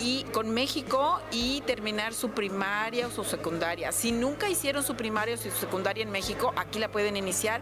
y 0.00 0.24
con 0.32 0.50
México 0.50 1.20
y 1.32 1.62
terminar 1.62 2.14
su 2.14 2.30
primaria 2.30 3.08
o 3.08 3.10
su 3.10 3.24
secundaria. 3.24 3.90
Si 3.90 4.12
nunca 4.12 4.48
hicieron 4.48 4.84
su 4.84 4.94
primaria 4.94 5.34
o 5.34 5.38
su 5.38 5.50
secundaria 5.50 6.04
en 6.04 6.10
México, 6.10 6.52
aquí 6.56 6.78
la 6.78 6.88
pueden 6.88 7.16
iniciar 7.16 7.60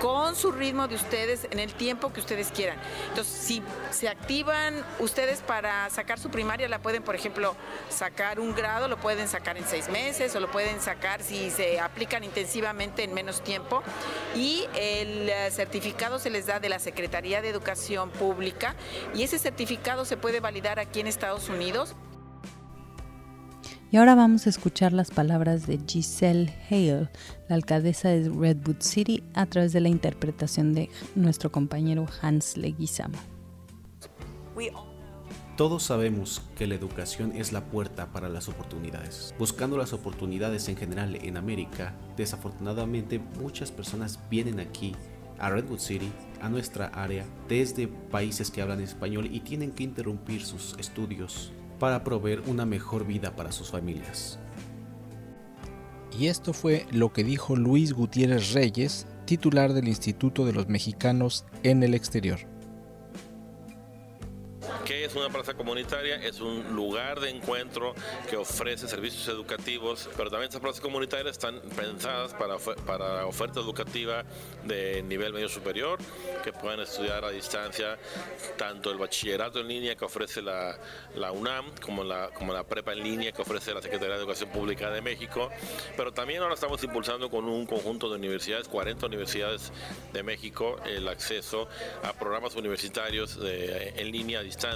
con 0.00 0.36
su 0.36 0.52
ritmo 0.52 0.88
de 0.88 0.94
ustedes 0.94 1.46
en 1.50 1.58
el 1.58 1.74
tiempo 1.74 2.12
que 2.12 2.20
ustedes 2.20 2.50
quieran. 2.50 2.78
Entonces, 3.08 3.32
si 3.32 3.62
se 3.90 4.08
activan 4.08 4.84
ustedes 4.98 5.40
para 5.40 5.88
sacar 5.90 6.18
su 6.18 6.30
primaria, 6.30 6.68
la 6.68 6.80
pueden, 6.80 7.02
por 7.02 7.14
ejemplo, 7.14 7.54
sacar 7.88 8.40
un 8.40 8.54
grado, 8.54 8.88
lo 8.88 8.96
pueden 8.96 9.28
sacar 9.28 9.56
en 9.56 9.66
seis 9.66 9.88
meses 9.88 10.34
o 10.34 10.40
lo 10.40 10.50
pueden 10.50 10.80
sacar 10.80 11.22
si 11.22 11.50
se 11.50 11.80
aplican 11.80 12.24
intensivamente 12.24 13.04
en 13.04 13.14
menos 13.14 13.42
tiempo. 13.42 13.82
Y 14.34 14.66
el 14.74 15.28
eh, 15.28 15.50
certificado 15.50 16.18
se 16.18 16.30
les 16.30 16.46
da 16.46 16.60
de 16.60 16.68
la 16.68 16.78
Secretaría 16.78 17.42
de 17.42 17.48
Educación 17.48 18.10
Pública 18.10 18.74
y 19.14 19.22
ese 19.22 19.38
certificado 19.38 20.04
se 20.04 20.16
puede 20.16 20.40
validar 20.40 20.78
aquí 20.78 21.00
en 21.00 21.06
Estados 21.06 21.48
Unidos. 21.48 21.94
Y 23.92 23.98
ahora 23.98 24.14
vamos 24.14 24.46
a 24.46 24.48
escuchar 24.48 24.94
las 24.94 25.10
palabras 25.10 25.66
de 25.66 25.78
Giselle 25.86 26.50
Hale, 26.70 27.10
la 27.50 27.56
alcaldesa 27.56 28.08
de 28.08 28.30
Redwood 28.30 28.80
City, 28.80 29.22
a 29.34 29.44
través 29.44 29.74
de 29.74 29.82
la 29.82 29.90
interpretación 29.90 30.72
de 30.72 30.88
nuestro 31.14 31.52
compañero 31.52 32.06
Hans 32.22 32.56
Leguizamo. 32.56 33.18
Todos 35.58 35.82
sabemos 35.82 36.40
que 36.56 36.66
la 36.66 36.74
educación 36.74 37.32
es 37.32 37.52
la 37.52 37.66
puerta 37.66 38.10
para 38.10 38.30
las 38.30 38.48
oportunidades. 38.48 39.34
Buscando 39.38 39.76
las 39.76 39.92
oportunidades 39.92 40.70
en 40.70 40.78
general 40.78 41.14
en 41.16 41.36
América, 41.36 41.94
desafortunadamente 42.16 43.20
muchas 43.38 43.70
personas 43.70 44.18
vienen 44.30 44.58
aquí 44.58 44.96
a 45.38 45.50
Redwood 45.50 45.80
City, 45.80 46.10
a 46.40 46.48
nuestra 46.48 46.86
área, 46.86 47.26
desde 47.46 47.88
países 47.88 48.50
que 48.50 48.62
hablan 48.62 48.80
español 48.80 49.28
y 49.30 49.40
tienen 49.40 49.72
que 49.72 49.84
interrumpir 49.84 50.46
sus 50.46 50.78
estudios 50.78 51.52
para 51.82 52.04
proveer 52.04 52.44
una 52.46 52.64
mejor 52.64 53.04
vida 53.04 53.34
para 53.34 53.50
sus 53.50 53.72
familias. 53.72 54.38
Y 56.16 56.28
esto 56.28 56.52
fue 56.52 56.86
lo 56.92 57.12
que 57.12 57.24
dijo 57.24 57.56
Luis 57.56 57.92
Gutiérrez 57.92 58.52
Reyes, 58.52 59.08
titular 59.24 59.72
del 59.72 59.88
Instituto 59.88 60.46
de 60.46 60.52
los 60.52 60.68
Mexicanos 60.68 61.44
en 61.64 61.82
el 61.82 61.94
Exterior. 61.94 62.51
¿Qué 64.84 65.04
es 65.04 65.14
una 65.14 65.28
plaza 65.28 65.54
comunitaria? 65.54 66.16
Es 66.16 66.40
un 66.40 66.74
lugar 66.74 67.20
de 67.20 67.30
encuentro 67.30 67.94
que 68.28 68.36
ofrece 68.36 68.88
servicios 68.88 69.28
educativos, 69.28 70.08
pero 70.16 70.28
también 70.28 70.48
estas 70.48 70.60
plazas 70.60 70.80
comunitarias 70.80 71.36
están 71.36 71.60
pensadas 71.76 72.34
para, 72.34 72.58
para 72.58 73.26
oferta 73.26 73.60
educativa 73.60 74.24
de 74.64 75.02
nivel 75.04 75.32
medio 75.32 75.48
superior, 75.48 76.00
que 76.42 76.52
puedan 76.52 76.80
estudiar 76.80 77.24
a 77.24 77.30
distancia 77.30 77.96
tanto 78.56 78.90
el 78.90 78.98
bachillerato 78.98 79.60
en 79.60 79.68
línea 79.68 79.94
que 79.94 80.04
ofrece 80.04 80.42
la, 80.42 80.76
la 81.14 81.30
UNAM 81.30 81.66
como 81.80 82.02
la, 82.02 82.30
como 82.30 82.52
la 82.52 82.64
prepa 82.64 82.92
en 82.92 83.04
línea 83.04 83.30
que 83.30 83.42
ofrece 83.42 83.72
la 83.72 83.82
Secretaría 83.82 84.16
de 84.16 84.20
Educación 84.20 84.50
Pública 84.50 84.90
de 84.90 85.00
México, 85.00 85.48
pero 85.96 86.12
también 86.12 86.42
ahora 86.42 86.54
estamos 86.54 86.82
impulsando 86.82 87.30
con 87.30 87.44
un 87.44 87.66
conjunto 87.66 88.10
de 88.10 88.16
universidades, 88.16 88.66
40 88.66 89.06
universidades 89.06 89.72
de 90.12 90.22
México, 90.24 90.76
el 90.84 91.06
acceso 91.06 91.68
a 92.02 92.12
programas 92.14 92.56
universitarios 92.56 93.38
en 93.40 94.10
línea 94.10 94.40
a 94.40 94.42
distancia 94.42 94.71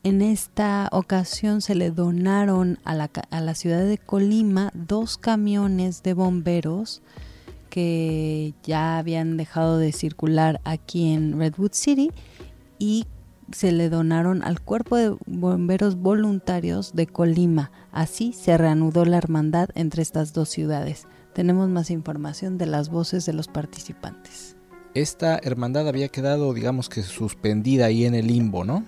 En 0.06 0.22
esta 0.22 0.88
ocasión 0.92 1.62
se 1.62 1.74
le 1.74 1.90
donaron 1.90 2.78
a 2.86 2.94
la, 2.94 3.10
a 3.32 3.42
la 3.42 3.56
ciudad 3.56 3.84
de 3.84 3.98
Colima 3.98 4.70
dos 4.76 5.18
camiones 5.18 6.04
de 6.04 6.14
bomberos 6.14 7.02
que 7.72 8.54
ya 8.62 9.00
habían 9.00 9.36
dejado 9.36 9.80
de 9.80 9.92
circular 9.92 10.62
aquí 10.64 11.12
en 11.12 11.40
Redwood 11.40 11.72
City 11.72 12.12
y 12.78 13.06
se 13.52 13.72
le 13.72 13.90
donaron 13.90 14.44
al 14.44 14.62
cuerpo 14.62 14.96
de 14.96 15.16
bomberos 15.26 15.96
voluntarios 15.96 16.94
de 16.94 17.08
Colima. 17.08 17.72
Así 17.92 18.32
se 18.32 18.60
reanudó 18.60 19.06
la 19.06 19.18
hermandad 19.18 19.70
entre 19.74 20.04
estas 20.04 20.34
dos 20.34 20.50
ciudades. 20.50 21.08
Tenemos 21.34 21.68
más 21.70 21.90
información 21.90 22.60
de 22.60 22.68
las 22.68 22.90
voces 22.90 23.26
de 23.26 23.34
los 23.34 23.48
participantes. 23.48 24.56
Esta 24.94 25.40
hermandad 25.40 25.88
había 25.88 26.10
quedado, 26.10 26.54
digamos 26.54 26.90
que 26.90 27.02
suspendida 27.02 27.88
ahí 27.88 28.06
en 28.06 28.14
el 28.14 28.28
limbo, 28.28 28.64
¿no? 28.64 28.86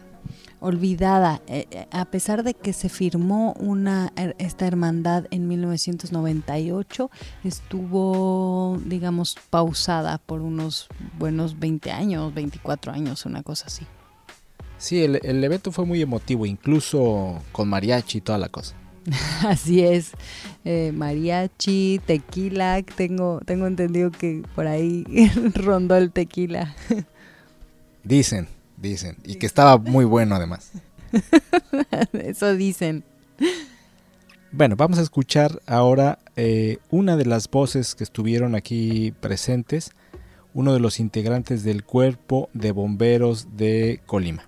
Olvidada, 0.59 1.41
eh, 1.47 1.67
eh, 1.71 1.87
a 1.91 2.05
pesar 2.05 2.43
de 2.43 2.53
que 2.53 2.73
se 2.73 2.89
firmó 2.89 3.53
una 3.53 4.11
esta 4.37 4.65
hermandad 4.65 5.25
en 5.31 5.47
1998, 5.47 7.11
estuvo, 7.43 8.79
digamos, 8.85 9.35
pausada 9.49 10.17
por 10.17 10.41
unos 10.41 10.87
buenos 11.17 11.59
20 11.59 11.91
años, 11.91 12.33
24 12.33 12.91
años, 12.91 13.25
una 13.25 13.43
cosa 13.43 13.65
así. 13.67 13.85
Sí, 14.77 15.03
el, 15.03 15.19
el 15.23 15.43
evento 15.43 15.71
fue 15.71 15.85
muy 15.85 16.01
emotivo, 16.01 16.45
incluso 16.45 17.41
con 17.51 17.67
mariachi 17.67 18.19
y 18.19 18.21
toda 18.21 18.37
la 18.37 18.49
cosa. 18.49 18.75
Así 19.47 19.81
es, 19.81 20.11
eh, 20.65 20.91
mariachi, 20.93 22.01
tequila, 22.05 22.83
tengo, 22.83 23.39
tengo 23.45 23.65
entendido 23.65 24.11
que 24.11 24.43
por 24.53 24.67
ahí 24.67 25.05
rondó 25.55 25.95
el 25.95 26.11
tequila. 26.11 26.75
Dicen 28.03 28.47
dicen. 28.77 29.17
Y 29.23 29.35
que 29.35 29.45
estaba 29.45 29.77
muy 29.77 30.05
bueno 30.05 30.35
además. 30.35 30.71
Eso 32.13 32.53
dicen. 32.55 33.03
Bueno, 34.51 34.75
vamos 34.75 34.97
a 34.97 35.01
escuchar 35.01 35.61
ahora 35.67 36.19
eh, 36.35 36.77
una 36.89 37.17
de 37.17 37.25
las 37.25 37.49
voces 37.49 37.95
que 37.95 38.03
estuvieron 38.03 38.55
aquí 38.55 39.13
presentes, 39.19 39.91
uno 40.53 40.73
de 40.73 40.79
los 40.79 40.99
integrantes 40.99 41.63
del 41.63 41.83
cuerpo 41.83 42.49
de 42.53 42.71
bomberos 42.71 43.57
de 43.57 44.01
Colima. 44.05 44.43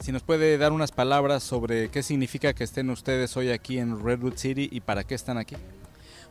Si 0.00 0.12
nos 0.12 0.22
puede 0.22 0.56
dar 0.56 0.72
unas 0.72 0.92
palabras 0.92 1.42
sobre 1.42 1.90
qué 1.90 2.02
significa 2.02 2.54
que 2.54 2.64
estén 2.64 2.88
ustedes 2.88 3.36
hoy 3.36 3.50
aquí 3.50 3.78
en 3.78 4.02
Redwood 4.02 4.36
City 4.36 4.68
y 4.72 4.80
para 4.80 5.04
qué 5.04 5.14
están 5.14 5.36
aquí. 5.36 5.56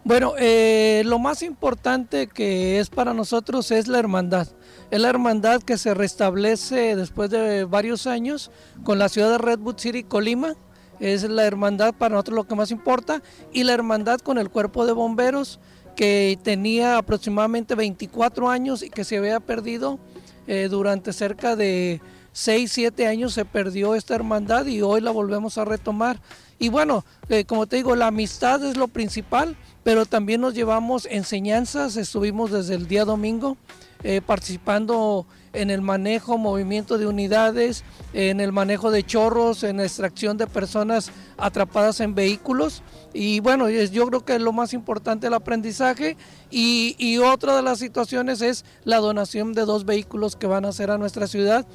Bueno, 0.05 0.33
eh, 0.37 1.03
lo 1.05 1.19
más 1.19 1.43
importante 1.43 2.27
que 2.27 2.79
es 2.79 2.89
para 2.89 3.13
nosotros 3.13 3.69
es 3.71 3.87
la 3.87 3.99
hermandad. 3.99 4.47
Es 4.91 5.01
la 5.01 5.09
hermandad 5.09 5.61
que 5.61 5.77
se 5.77 5.93
restablece 5.93 6.95
después 6.95 7.29
de 7.29 7.65
varios 7.65 8.07
años 8.07 8.49
con 8.83 8.97
la 8.97 9.09
ciudad 9.09 9.29
de 9.31 9.37
Redwood 9.37 9.77
City, 9.77 10.03
Colima. 10.03 10.55
Es 10.99 11.23
la 11.23 11.45
hermandad 11.45 11.93
para 11.93 12.13
nosotros 12.13 12.35
lo 12.37 12.47
que 12.47 12.55
más 12.55 12.71
importa. 12.71 13.21
Y 13.51 13.65
la 13.65 13.73
hermandad 13.73 14.19
con 14.19 14.37
el 14.37 14.49
cuerpo 14.49 14.85
de 14.85 14.93
bomberos 14.93 15.59
que 15.95 16.39
tenía 16.43 16.97
aproximadamente 16.97 17.75
24 17.75 18.49
años 18.49 18.83
y 18.83 18.89
que 18.89 19.03
se 19.03 19.17
había 19.17 19.41
perdido 19.41 19.99
eh, 20.47 20.69
durante 20.69 21.11
cerca 21.11 21.57
de 21.57 22.01
6, 22.31 22.71
7 22.71 23.05
años 23.05 23.33
se 23.33 23.43
perdió 23.43 23.95
esta 23.95 24.15
hermandad 24.15 24.65
y 24.65 24.81
hoy 24.81 25.01
la 25.01 25.11
volvemos 25.11 25.57
a 25.57 25.65
retomar. 25.65 26.21
Y 26.59 26.69
bueno, 26.69 27.05
eh, 27.29 27.45
como 27.45 27.65
te 27.65 27.77
digo, 27.77 27.95
la 27.95 28.07
amistad 28.07 28.63
es 28.63 28.77
lo 28.77 28.87
principal 28.89 29.55
pero 29.83 30.05
también 30.05 30.41
nos 30.41 30.53
llevamos 30.53 31.07
enseñanzas, 31.09 31.95
estuvimos 31.95 32.51
desde 32.51 32.75
el 32.75 32.87
día 32.87 33.05
domingo 33.05 33.57
eh, 34.03 34.21
participando 34.25 35.25
en 35.51 35.71
el 35.71 35.81
manejo, 35.81 36.37
movimiento 36.37 36.97
de 36.97 37.07
unidades, 37.07 37.83
en 38.13 38.39
el 38.39 38.51
manejo 38.51 38.91
de 38.91 39.03
chorros, 39.03 39.63
en 39.63 39.77
la 39.77 39.83
extracción 39.83 40.37
de 40.37 40.47
personas 40.47 41.11
atrapadas 41.37 42.01
en 42.01 42.13
vehículos. 42.13 42.83
Y 43.13 43.39
bueno, 43.39 43.67
yo 43.69 44.05
creo 44.07 44.23
que 44.23 44.37
lo 44.37 44.53
más 44.53 44.73
importante 44.73 45.27
el 45.27 45.33
aprendizaje 45.33 46.17
y, 46.51 46.95
y 46.99 47.17
otra 47.17 47.55
de 47.55 47.63
las 47.63 47.79
situaciones 47.79 48.41
es 48.41 48.63
la 48.83 48.97
donación 48.97 49.53
de 49.53 49.65
dos 49.65 49.85
vehículos 49.85 50.35
que 50.35 50.45
van 50.45 50.65
a 50.65 50.69
hacer 50.69 50.91
a 50.91 50.97
nuestra 50.97 51.25
ciudad. 51.25 51.65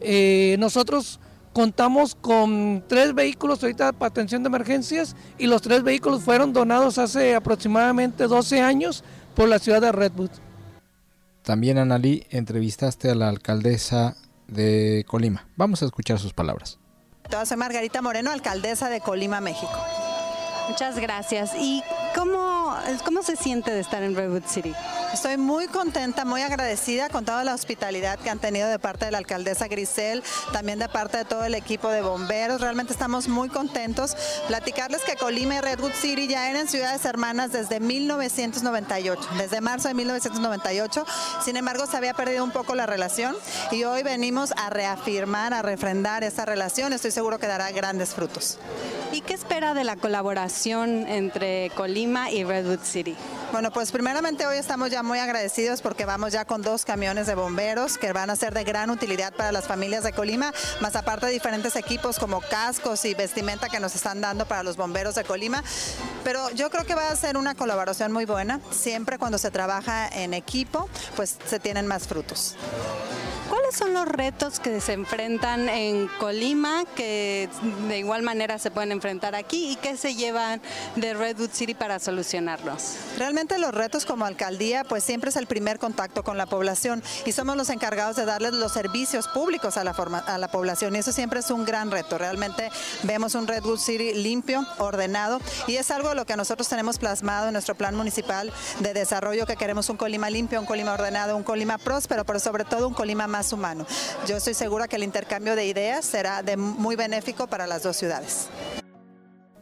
Eh, 0.00 0.56
nosotros 0.58 1.18
contamos 1.54 2.14
con 2.14 2.84
tres 2.86 3.14
vehículos 3.14 3.62
ahorita 3.62 3.92
para 3.92 4.08
atención 4.10 4.42
de 4.42 4.48
emergencias 4.48 5.16
y 5.38 5.46
los 5.46 5.62
tres 5.62 5.82
vehículos 5.82 6.22
fueron 6.22 6.52
donados 6.52 6.98
hace 6.98 7.34
aproximadamente 7.34 8.26
12 8.26 8.60
años 8.60 9.02
por 9.34 9.48
la 9.48 9.58
ciudad 9.58 9.80
de 9.80 9.92
Redwood. 9.92 10.30
También, 11.42 11.78
Analí, 11.78 12.24
entrevistaste 12.30 13.10
a 13.10 13.14
la 13.14 13.28
alcaldesa 13.28 14.16
de 14.48 15.04
Colima. 15.06 15.46
Vamos 15.56 15.82
a 15.82 15.86
escuchar 15.86 16.18
sus 16.18 16.34
palabras. 16.34 16.78
Soy 17.44 17.56
Margarita 17.56 18.02
Moreno, 18.02 18.30
alcaldesa 18.30 18.90
de 18.90 19.00
Colima, 19.00 19.40
México. 19.40 19.72
Muchas 20.68 20.98
gracias. 20.98 21.52
¿Y 21.58 21.82
cómo, 22.14 22.53
cómo 23.04 23.22
se 23.22 23.36
siente 23.36 23.70
de 23.70 23.80
estar 23.80 24.02
en 24.02 24.14
Redwood 24.14 24.44
City? 24.46 24.72
Estoy 25.12 25.36
muy 25.36 25.68
contenta, 25.68 26.24
muy 26.24 26.42
agradecida 26.42 27.08
con 27.08 27.24
toda 27.24 27.44
la 27.44 27.54
hospitalidad 27.54 28.18
que 28.18 28.30
han 28.30 28.38
tenido 28.38 28.68
de 28.68 28.78
parte 28.78 29.04
de 29.04 29.10
la 29.10 29.18
alcaldesa 29.18 29.68
Grisel, 29.68 30.22
también 30.52 30.78
de 30.78 30.88
parte 30.88 31.18
de 31.18 31.24
todo 31.24 31.44
el 31.44 31.54
equipo 31.54 31.88
de 31.88 32.02
bomberos. 32.02 32.60
Realmente 32.60 32.92
estamos 32.92 33.28
muy 33.28 33.48
contentos. 33.48 34.16
Platicarles 34.48 35.02
que 35.02 35.16
Colima 35.16 35.56
y 35.56 35.60
Redwood 35.60 35.92
City 35.92 36.26
ya 36.26 36.50
eran 36.50 36.68
ciudades 36.68 37.04
hermanas 37.04 37.52
desde 37.52 37.80
1998, 37.80 39.28
desde 39.38 39.60
marzo 39.60 39.88
de 39.88 39.94
1998. 39.94 41.06
Sin 41.44 41.56
embargo, 41.56 41.86
se 41.86 41.96
había 41.96 42.14
perdido 42.14 42.44
un 42.44 42.50
poco 42.50 42.74
la 42.74 42.86
relación 42.86 43.36
y 43.70 43.84
hoy 43.84 44.02
venimos 44.02 44.52
a 44.56 44.70
reafirmar, 44.70 45.54
a 45.54 45.62
refrendar 45.62 46.24
esa 46.24 46.44
relación. 46.44 46.92
Estoy 46.92 47.12
seguro 47.12 47.38
que 47.38 47.46
dará 47.46 47.70
grandes 47.70 48.14
frutos. 48.14 48.58
¿Y 49.14 49.20
qué 49.20 49.34
espera 49.34 49.74
de 49.74 49.84
la 49.84 49.94
colaboración 49.94 51.06
entre 51.06 51.70
Colima 51.76 52.32
y 52.32 52.42
Redwood 52.42 52.80
City? 52.82 53.14
Bueno, 53.52 53.70
pues 53.70 53.92
primeramente 53.92 54.44
hoy 54.44 54.56
estamos 54.56 54.90
ya 54.90 55.04
muy 55.04 55.20
agradecidos 55.20 55.82
porque 55.82 56.04
vamos 56.04 56.32
ya 56.32 56.44
con 56.44 56.62
dos 56.62 56.84
camiones 56.84 57.28
de 57.28 57.36
bomberos 57.36 57.96
que 57.96 58.12
van 58.12 58.30
a 58.30 58.34
ser 58.34 58.52
de 58.54 58.64
gran 58.64 58.90
utilidad 58.90 59.32
para 59.32 59.52
las 59.52 59.68
familias 59.68 60.02
de 60.02 60.12
Colima, 60.12 60.52
más 60.80 60.96
aparte 60.96 61.26
de 61.26 61.32
diferentes 61.32 61.76
equipos 61.76 62.18
como 62.18 62.40
cascos 62.40 63.04
y 63.04 63.14
vestimenta 63.14 63.68
que 63.68 63.78
nos 63.78 63.94
están 63.94 64.20
dando 64.20 64.46
para 64.46 64.64
los 64.64 64.76
bomberos 64.76 65.14
de 65.14 65.22
Colima. 65.22 65.62
Pero 66.24 66.50
yo 66.50 66.68
creo 66.68 66.84
que 66.84 66.96
va 66.96 67.08
a 67.10 67.14
ser 67.14 67.36
una 67.36 67.54
colaboración 67.54 68.10
muy 68.10 68.24
buena. 68.24 68.58
Siempre 68.72 69.18
cuando 69.18 69.38
se 69.38 69.52
trabaja 69.52 70.08
en 70.08 70.34
equipo, 70.34 70.88
pues 71.14 71.38
se 71.46 71.60
tienen 71.60 71.86
más 71.86 72.08
frutos. 72.08 72.56
¿Cuáles 73.74 73.94
son 73.96 74.06
los 74.06 74.14
retos 74.16 74.60
que 74.60 74.80
se 74.80 74.92
enfrentan 74.92 75.68
en 75.68 76.06
Colima 76.20 76.84
que 76.94 77.48
de 77.88 77.98
igual 77.98 78.22
manera 78.22 78.56
se 78.60 78.70
pueden 78.70 78.92
enfrentar 78.92 79.34
aquí 79.34 79.72
y 79.72 79.76
qué 79.76 79.96
se 79.96 80.14
llevan 80.14 80.62
de 80.94 81.12
Redwood 81.12 81.50
City 81.50 81.74
para 81.74 81.98
solucionarlos? 81.98 82.94
Realmente 83.18 83.58
los 83.58 83.74
retos 83.74 84.04
como 84.04 84.26
alcaldía 84.26 84.84
pues 84.84 85.02
siempre 85.02 85.30
es 85.30 85.36
el 85.36 85.48
primer 85.48 85.80
contacto 85.80 86.22
con 86.22 86.38
la 86.38 86.46
población 86.46 87.02
y 87.26 87.32
somos 87.32 87.56
los 87.56 87.68
encargados 87.68 88.14
de 88.14 88.24
darles 88.24 88.52
los 88.52 88.70
servicios 88.72 89.26
públicos 89.26 89.76
a 89.76 89.82
la, 89.82 89.90
a 89.90 90.38
la 90.38 90.48
población 90.48 90.94
y 90.94 91.00
eso 91.00 91.10
siempre 91.10 91.40
es 91.40 91.50
un 91.50 91.64
gran 91.64 91.90
reto. 91.90 92.16
Realmente 92.16 92.70
vemos 93.02 93.34
un 93.34 93.48
Redwood 93.48 93.80
City 93.80 94.14
limpio, 94.14 94.64
ordenado 94.78 95.40
y 95.66 95.76
es 95.76 95.90
algo 95.90 96.14
lo 96.14 96.26
que 96.26 96.36
nosotros 96.36 96.68
tenemos 96.68 96.98
plasmado 96.98 97.48
en 97.48 97.54
nuestro 97.54 97.74
plan 97.74 97.96
municipal 97.96 98.52
de 98.78 98.94
desarrollo 98.94 99.46
que 99.46 99.56
queremos 99.56 99.88
un 99.88 99.96
Colima 99.96 100.30
limpio, 100.30 100.60
un 100.60 100.66
Colima 100.66 100.92
ordenado, 100.92 101.36
un 101.36 101.42
Colima 101.42 101.78
próspero, 101.78 102.24
pero 102.24 102.38
sobre 102.38 102.64
todo 102.64 102.86
un 102.86 102.94
Colima 102.94 103.26
más 103.26 103.52
humano. 103.52 103.63
Yo 104.26 104.36
estoy 104.36 104.52
segura 104.52 104.88
que 104.88 104.96
el 104.96 105.04
intercambio 105.04 105.56
de 105.56 105.66
ideas 105.66 106.04
será 106.04 106.42
de 106.42 106.56
muy 106.56 106.96
benéfico 106.96 107.46
para 107.46 107.66
las 107.66 107.82
dos 107.82 107.96
ciudades. 107.96 108.48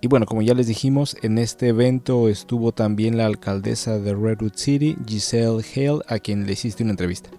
Y 0.01 0.09
bueno, 0.09 0.27
como 0.27 0.43
ya 0.43 0.55
les 0.55 0.67
dijimos, 0.67 1.17
en 1.23 1.39
este 1.39 1.69
evento 1.69 2.29
estuvo 2.29 2.73
también 2.73 3.17
la 3.17 3.27
alcaldesa 3.27 4.01
de 4.01 4.15
Redwood 4.15 4.55
City, 4.57 4.97
Giselle 5.07 5.63
Hale, 5.77 6.03
a 6.09 6.19
quien 6.19 6.47
le 6.47 6.55
hiciste 6.55 6.83
una 6.83 6.91
entrevista. 6.91 7.31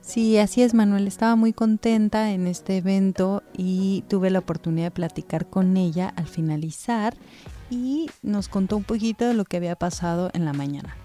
Sí, 0.00 0.38
así 0.38 0.62
es, 0.62 0.72
Manuel. 0.72 1.06
Estaba 1.06 1.36
muy 1.36 1.52
contenta 1.52 2.32
en 2.32 2.46
este 2.46 2.78
evento 2.78 3.42
y 3.52 4.02
tuve 4.08 4.30
la 4.30 4.38
oportunidad 4.38 4.86
de 4.86 4.92
platicar 4.92 5.50
con 5.50 5.76
ella 5.76 6.08
al 6.16 6.26
finalizar 6.26 7.14
y 7.68 8.08
nos 8.22 8.48
contó 8.48 8.78
un 8.78 8.84
poquito 8.84 9.26
de 9.26 9.34
lo 9.34 9.44
que 9.44 9.58
había 9.58 9.76
pasado 9.76 10.30
en 10.32 10.46
la 10.46 10.54
mañana. 10.54 10.96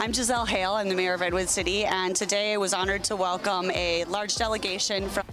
I'm 0.00 0.12
Giselle 0.12 0.44
Hale, 0.44 0.72
I'm 0.72 0.88
the 0.88 0.94
mayor 0.94 1.14
of 1.14 1.20
Redwood 1.20 1.48
City, 1.48 1.84
and 1.84 2.16
today 2.16 2.52
I 2.52 2.56
was 2.56 2.74
honored 2.74 3.04
to 3.04 3.16
welcome 3.16 3.70
a 3.70 4.04
large 4.04 4.36
delegation 4.36 5.08
from 5.08 5.24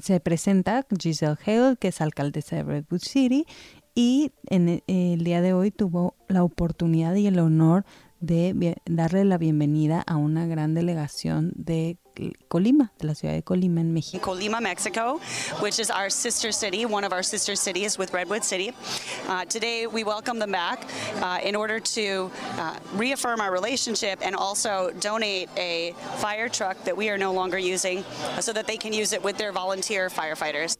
se 0.00 0.20
presenta 0.20 0.86
Giselle 0.98 1.36
Hale, 1.44 1.76
que 1.76 1.88
es 1.88 2.00
alcaldesa 2.00 2.56
de 2.56 2.62
Redwood 2.62 3.02
City, 3.02 3.46
y 3.94 4.32
en 4.48 4.82
el 4.86 5.24
día 5.24 5.42
de 5.42 5.52
hoy 5.52 5.70
tuvo 5.70 6.14
la 6.28 6.42
oportunidad 6.42 7.14
y 7.16 7.26
el 7.26 7.38
honor 7.38 7.84
de 8.20 8.76
darle 8.84 9.24
la 9.24 9.38
bienvenida 9.38 10.02
a 10.06 10.16
una 10.16 10.46
gran 10.46 10.74
delegación 10.74 11.52
de 11.56 11.96
Colima, 12.48 12.92
de 12.98 13.06
la 13.06 13.14
ciudad 13.14 13.34
de 13.34 13.42
Colima 13.42 13.80
en 13.80 13.92
México. 13.92 14.20
Colima, 14.22 14.60
Mexico, 14.60 15.20
which 15.60 15.78
is 15.78 15.90
our 15.90 16.10
sister 16.10 16.52
city, 16.52 16.84
one 16.84 17.04
of 17.04 17.12
our 17.12 17.22
sister 17.22 17.56
cities 17.56 17.98
with 17.98 18.12
Redwood 18.12 18.42
City. 18.42 18.72
Uh, 19.28 19.44
today 19.46 19.86
we 19.86 20.04
welcome 20.04 20.38
them 20.38 20.52
back 20.52 20.86
uh, 21.22 21.38
in 21.42 21.56
order 21.56 21.80
to 21.80 22.30
uh, 22.58 22.76
reaffirm 22.94 23.40
our 23.40 23.50
relationship 23.50 24.18
and 24.22 24.36
also 24.36 24.90
donate 25.00 25.48
a 25.56 25.94
fire 26.18 26.48
truck 26.48 26.76
that 26.84 26.96
we 26.96 27.08
are 27.08 27.18
no 27.18 27.32
longer 27.32 27.58
using 27.58 28.04
so 28.40 28.52
that 28.52 28.66
they 28.66 28.76
can 28.76 28.92
use 28.92 29.14
it 29.14 29.22
with 29.22 29.38
their 29.38 29.52
volunteer 29.52 30.10
firefighters. 30.10 30.76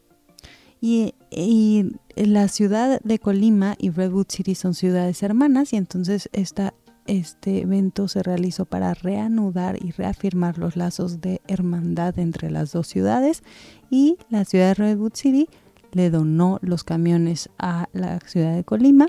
Y, 0.83 1.13
y, 1.29 1.91
la 2.15 2.47
ciudad 2.47 2.99
de 3.03 3.19
Colima 3.19 3.75
y 3.77 3.91
Redwood 3.91 4.25
City 4.29 4.55
son 4.55 4.73
ciudades 4.73 5.21
hermanas 5.21 5.73
y 5.73 5.77
entonces 5.77 6.27
esta 6.33 6.73
este 7.07 7.61
evento 7.61 8.07
se 8.07 8.23
realizó 8.23 8.65
para 8.65 8.93
reanudar 8.93 9.77
y 9.83 9.91
reafirmar 9.91 10.57
los 10.57 10.75
lazos 10.75 11.21
de 11.21 11.41
hermandad 11.47 12.17
entre 12.19 12.51
las 12.51 12.71
dos 12.71 12.87
ciudades 12.87 13.43
y 13.89 14.17
la 14.29 14.45
ciudad 14.45 14.69
de 14.69 14.73
Redwood 14.75 15.13
City 15.15 15.49
le 15.91 16.09
donó 16.09 16.59
los 16.61 16.83
camiones 16.83 17.49
a 17.57 17.89
la 17.93 18.19
ciudad 18.21 18.55
de 18.55 18.63
Colima 18.63 19.07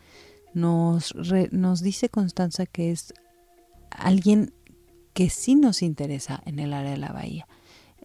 nos, 0.55 1.13
nos 1.51 1.81
dice 1.81 2.09
Constanza 2.09 2.65
que 2.65 2.91
es 2.91 3.13
alguien 3.91 4.53
que 5.13 5.29
sí 5.29 5.55
nos 5.55 5.81
interesa 5.81 6.41
en 6.45 6.59
el 6.59 6.73
área 6.73 6.91
de 6.91 6.97
la 6.97 7.11
bahía. 7.11 7.47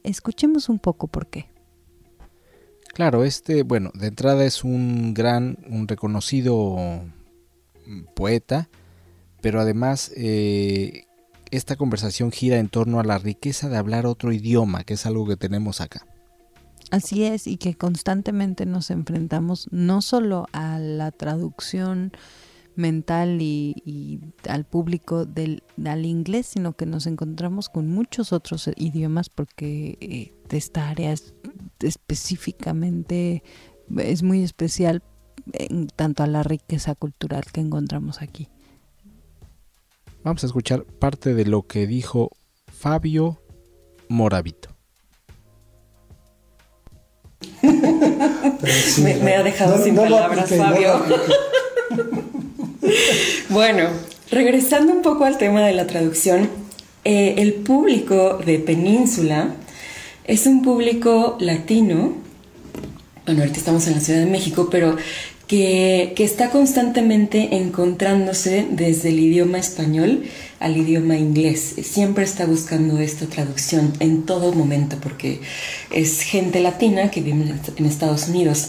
Escuchemos 0.03 0.69
un 0.69 0.79
poco 0.79 1.09
por 1.09 1.29
qué. 1.29 1.49
Claro, 2.93 3.25
este, 3.25 3.63
bueno, 3.63 3.91
de 3.95 4.09
entrada 4.09 4.45
es 4.45 4.65
un 4.65 5.15
gran, 5.15 5.59
un 5.69 5.87
reconocido 5.89 6.77
poeta, 8.15 8.69
pero 9.41 9.61
además 9.61 10.13
eh, 10.17 11.05
esta 11.51 11.77
conversación 11.77 12.31
gira 12.31 12.59
en 12.59 12.69
torno 12.69 13.01
a 13.01 13.05
la 13.05 13.19
riqueza 13.19 13.69
de 13.69 13.77
hablar 13.77 14.07
otro 14.07 14.33
idioma, 14.33 14.85
que 14.85 14.95
es 14.95 15.07
algo 15.07 15.27
que 15.27 15.37
tenemos 15.37 15.81
acá. 15.81 16.07
Así 16.91 17.25
es, 17.25 17.47
y 17.47 17.57
que 17.57 17.75
constantemente 17.75 18.67
nos 18.67 18.91
enfrentamos 18.91 19.69
no 19.71 20.03
solo 20.03 20.47
a 20.53 20.79
la 20.79 21.13
traducción 21.13 22.13
mental 22.75 23.41
y, 23.41 24.21
al 24.49 24.65
público 24.65 25.25
del, 25.25 25.63
al 25.85 26.05
inglés, 26.05 26.47
sino 26.47 26.73
que 26.73 26.87
nos 26.87 27.07
encontramos 27.07 27.69
con 27.69 27.89
muchos 27.89 28.33
otros 28.33 28.69
idiomas 28.77 29.29
porque 29.29 29.99
eh, 30.01 30.33
esta 30.51 30.89
área 30.89 31.13
es 31.13 31.35
específicamente 31.81 33.43
es 33.99 34.23
muy 34.23 34.43
especial 34.43 35.03
en 35.53 35.89
tanto 35.89 36.23
a 36.23 36.27
la 36.27 36.43
riqueza 36.43 36.95
cultural 36.95 37.45
que 37.53 37.61
encontramos 37.61 38.23
aquí. 38.23 38.49
Vamos 40.23 40.43
a 40.45 40.47
escuchar 40.47 40.85
parte 40.85 41.35
de 41.35 41.47
lo 41.47 41.67
que 41.67 41.87
dijo 41.87 42.31
Fabio 42.67 43.41
Moravito. 44.09 44.77
Me, 49.03 49.35
ha 49.35 49.43
dejado 49.43 49.83
sin 49.83 49.97
palabras, 49.97 50.51
Fabio. 50.51 51.03
bueno, 53.49 53.89
regresando 54.31 54.93
un 54.93 55.03
poco 55.03 55.25
al 55.25 55.39
tema 55.39 55.63
de 55.63 55.73
la 55.73 55.87
traducción, 55.87 56.49
eh, 57.05 57.37
el 57.39 57.55
público 57.55 58.39
de 58.45 58.59
Península 58.59 59.55
es 60.25 60.47
un 60.47 60.63
público 60.63 61.37
latino. 61.41 62.15
Bueno, 63.25 63.41
ahorita 63.41 63.59
estamos 63.59 63.87
en 63.87 63.95
la 63.95 64.01
Ciudad 64.01 64.21
de 64.21 64.27
México, 64.27 64.69
pero 64.71 64.97
que, 65.51 66.15
está 66.19 66.51
constantemente 66.51 67.57
encontrándose 67.57 68.69
desde 68.71 69.09
el 69.09 69.19
idioma 69.19 69.59
español 69.59 70.23
al 70.61 70.77
idioma 70.77 71.17
inglés. 71.17 71.75
Siempre 71.83 72.23
está 72.23 72.47
buscando 72.47 73.01
esta 73.01 73.27
traducción 73.27 73.93
en 73.99 74.23
todo 74.23 74.53
momento 74.53 74.99
porque 75.03 75.41
es 75.91 76.21
gente 76.21 76.61
latina 76.61 77.11
que 77.11 77.21
vive 77.21 77.53
en 77.77 77.85
Estados 77.85 78.29
Unidos. 78.29 78.69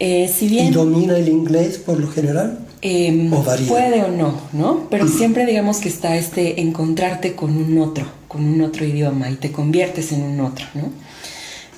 Eh, 0.00 0.28
si 0.28 0.48
bien, 0.48 0.66
¿Y 0.66 0.70
domina 0.72 1.16
el 1.16 1.28
inglés 1.28 1.78
por 1.78 2.00
lo 2.00 2.08
general? 2.08 2.66
Em, 2.82 3.30
puede 3.68 4.02
o 4.02 4.08
no, 4.08 4.40
¿no? 4.52 4.88
Pero 4.90 5.06
siempre 5.06 5.46
digamos 5.46 5.78
que 5.78 5.88
está 5.88 6.16
este 6.16 6.60
encontrarte 6.60 7.36
con 7.36 7.56
un 7.56 7.78
otro, 7.78 8.06
con 8.26 8.44
un 8.44 8.60
otro 8.62 8.84
idioma 8.84 9.30
y 9.30 9.36
te 9.36 9.52
conviertes 9.52 10.10
en 10.10 10.22
un 10.22 10.40
otro, 10.40 10.66
¿no? 10.74 10.90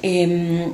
Em, 0.02 0.72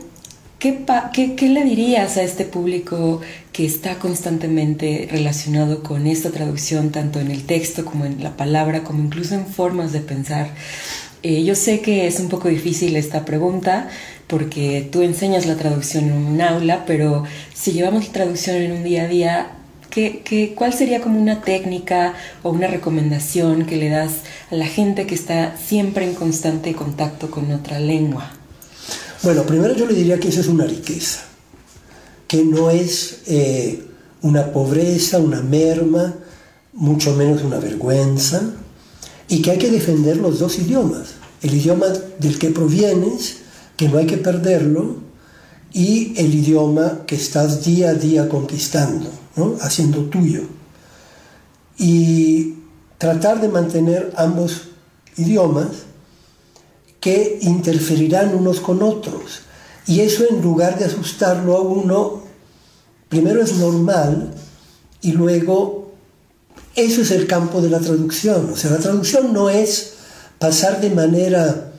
¿Qué, 0.59 1.49
le 1.49 1.65
dirías 1.65 2.17
a 2.17 2.23
este 2.23 2.47
público 2.47 3.21
que 3.53 3.67
está 3.67 3.99
constantemente 3.99 5.07
relacionado 5.11 5.83
con 5.83 6.07
esta 6.07 6.31
traducción, 6.31 6.91
tanto 6.91 7.21
en 7.21 7.31
el 7.31 7.45
texto 7.45 7.85
como 7.85 8.07
en 8.07 8.23
la 8.23 8.39
palabra, 8.39 8.83
como 8.83 9.03
incluso 9.03 9.35
en 9.35 9.47
formas 9.47 9.93
de 9.93 10.01
pensar? 10.01 10.49
Eh, 11.23 11.45
yo 11.45 11.55
sé 11.55 11.81
que 11.81 12.07
es 12.07 12.21
un 12.21 12.29
poco 12.31 12.49
difícil 12.49 12.97
esta 12.97 13.27
pregunta 13.27 13.89
porque 14.29 14.89
tú 14.91 15.03
enseñas 15.03 15.45
la 15.45 15.57
traducción 15.57 16.05
en 16.05 16.13
un 16.15 16.41
aula, 16.41 16.85
pero 16.87 17.25
si 17.55 17.73
llevamos 17.73 18.07
la 18.07 18.13
traducción 18.13 18.57
en 18.57 18.73
un 18.73 18.83
día 18.83 19.03
a 19.03 19.09
día, 19.09 19.51
¿qué, 19.91 20.55
cuál 20.57 20.73
sería 20.73 21.03
como 21.03 21.21
una 21.21 21.43
técnica 21.43 22.15
o 22.43 22.51
una 22.51 22.67
recomendación 22.67 23.67
que 23.67 23.77
le 23.77 23.91
das 23.91 24.21
a 24.51 24.55
la 24.55 24.67
gente 24.67 25.07
que 25.07 25.15
está 25.15 25.55
siempre 25.59 26.07
en 26.07 26.15
constante 26.15 26.73
contacto 26.75 27.31
con 27.31 27.53
otra 27.53 27.79
lengua? 27.79 28.36
Bueno, 29.27 29.43
primero 29.43 29.75
yo 29.75 29.87
le 29.87 29.95
diría 29.95 30.21
que 30.21 30.29
eso 30.29 30.41
es 30.41 30.47
una 30.47 30.67
riqueza, 30.67 31.23
que 32.29 32.45
no 32.45 32.71
es 32.71 33.23
eh, 33.27 33.83
una 34.23 34.53
pobreza, 34.53 35.19
una 35.19 35.43
merma, 35.43 36.15
mucho 36.73 37.13
menos 37.13 37.43
una 37.43 37.59
vergüenza, 37.59 38.41
y 39.27 39.43
que 39.43 39.51
hay 39.51 39.59
que 39.59 39.73
defender 39.73 40.19
los 40.19 40.39
dos 40.39 40.61
idiomas, 40.61 41.15
el 41.43 41.57
idioma 41.57 41.87
del 42.21 42.39
que 42.39 42.51
provienes, 42.51 43.39
que 43.77 43.89
no 43.89 43.99
hay 43.99 44.07
que 44.07 44.17
perderlo, 44.17 44.99
y 45.73 46.15
el 46.19 46.33
idioma 46.33 47.01
que 47.05 47.17
estás 47.17 47.65
día 47.65 47.91
a 47.91 47.95
día 47.95 48.29
conquistando, 48.29 49.11
haciendo 49.61 50.05
tuyo. 50.05 50.43
Y 51.77 52.55
tratar 52.97 53.41
de 53.41 53.49
mantener 53.49 54.13
ambos 54.17 54.69
idiomas 55.17 55.87
que 57.01 57.39
interferirán 57.43 58.35
unos 58.35 58.61
con 58.61 58.83
otros. 58.83 59.41
Y 59.87 60.01
eso 60.01 60.25
en 60.29 60.43
lugar 60.43 60.79
de 60.79 60.87
asustarlo 60.87 61.57
a 61.57 61.61
uno, 61.61 62.23
primero 63.09 63.43
es 63.43 63.57
normal 63.57 64.35
y 65.01 65.13
luego 65.13 65.93
eso 66.75 67.03
es 67.03 67.11
el 67.11 67.27
campo 67.27 67.61
de 67.61 67.71
la 67.71 67.81
traducción. 67.81 68.51
O 68.53 68.57
sea, 68.57 68.71
la 68.71 68.79
traducción 68.79 69.33
no 69.33 69.49
es 69.49 69.95
pasar 70.39 70.81
de 70.81 70.91
manera 70.91 71.73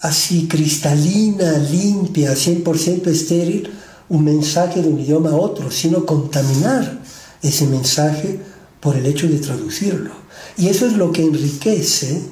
así 0.00 0.48
cristalina, 0.48 1.58
limpia, 1.58 2.32
100% 2.32 3.06
estéril, 3.06 3.70
un 4.08 4.24
mensaje 4.24 4.82
de 4.82 4.88
un 4.88 5.00
idioma 5.00 5.30
a 5.30 5.36
otro, 5.36 5.70
sino 5.70 6.04
contaminar 6.04 7.00
ese 7.40 7.66
mensaje 7.66 8.38
por 8.80 8.96
el 8.96 9.06
hecho 9.06 9.28
de 9.28 9.38
traducirlo. 9.38 10.12
Y 10.58 10.68
eso 10.68 10.86
es 10.86 10.94
lo 10.94 11.12
que 11.12 11.22
enriquece 11.22 12.22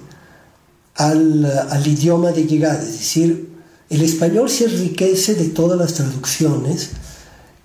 al, 0.96 1.83
idioma 1.87 2.33
de 2.33 2.44
llegada, 2.44 2.83
es 2.83 2.92
decir, 2.92 3.50
el 3.88 4.03
español 4.03 4.48
se 4.48 4.64
enriquece 4.64 5.35
de 5.35 5.48
todas 5.48 5.79
las 5.79 5.94
traducciones 5.94 6.90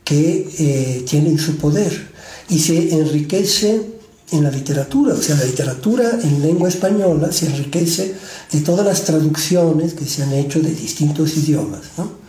que 0.04 0.50
eh, 0.58 1.06
tienen 1.08 1.38
su 1.38 1.58
poder 1.58 2.10
y 2.50 2.60
se 2.60 2.94
enriquece 2.94 3.96
en 4.32 4.44
la 4.44 4.50
literatura, 4.50 5.14
o 5.14 5.22
sea, 5.22 5.36
la 5.36 5.46
literatura 5.46 6.20
en 6.24 6.42
lengua 6.42 6.70
española 6.70 7.32
se 7.32 7.46
enriquece 7.46 8.16
de 8.52 8.62
todas 8.62 8.86
las 8.86 9.04
traducciones 9.04 9.94
que 9.94 10.06
se 10.06 10.24
han 10.24 10.34
hecho 10.34 10.60
de 10.62 10.74
distintos 10.74 11.38
idiomas. 11.38 11.82
¿no? 11.98 12.26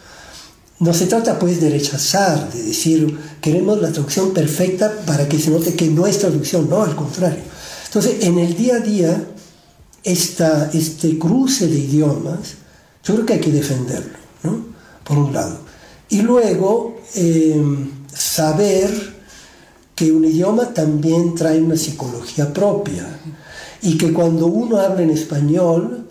no 0.79 0.93
se 0.93 1.07
trata 1.07 1.39
pues 1.39 1.61
de 1.61 1.71
rechazar, 1.71 2.53
de 2.53 2.63
decir 2.63 3.19
queremos 3.41 3.81
la 3.81 3.91
traducción 3.91 4.35
perfecta 4.35 4.93
para 5.07 5.29
que 5.29 5.39
se 5.39 5.51
note 5.51 5.75
que 5.75 5.89
no 5.89 6.07
es 6.07 6.19
traducción, 6.19 6.69
no, 6.69 6.83
al 6.83 6.95
contrario. 6.95 7.43
Entonces, 7.87 8.25
en 8.25 8.39
el 8.39 8.57
día 8.57 8.77
a 8.77 8.81
día, 8.81 9.25
esta, 10.07 10.71
este 10.73 11.19
cruce 11.19 11.67
de 11.67 11.81
idiomas, 11.81 12.55
yo 13.03 13.15
creo 13.15 13.27
que 13.27 13.33
hay 13.35 13.41
que 13.41 13.51
defenderlo, 13.51 14.17
¿no? 14.45 14.65
por 15.03 15.19
un 15.19 15.33
lado. 15.33 15.59
Y 16.09 16.23
luego 16.23 17.01
em, 17.15 17.91
saber 18.15 19.17
que 19.97 20.13
un 20.13 20.25
idioma 20.25 20.73
también 20.73 21.35
trae 21.35 21.61
una 21.61 21.77
psicología 21.77 22.55
propia 22.55 23.05
y 23.83 23.99
que 23.99 24.13
cuando 24.13 24.47
uno 24.47 24.79
habla 24.79 25.03
en 25.03 25.11
español 25.11 26.07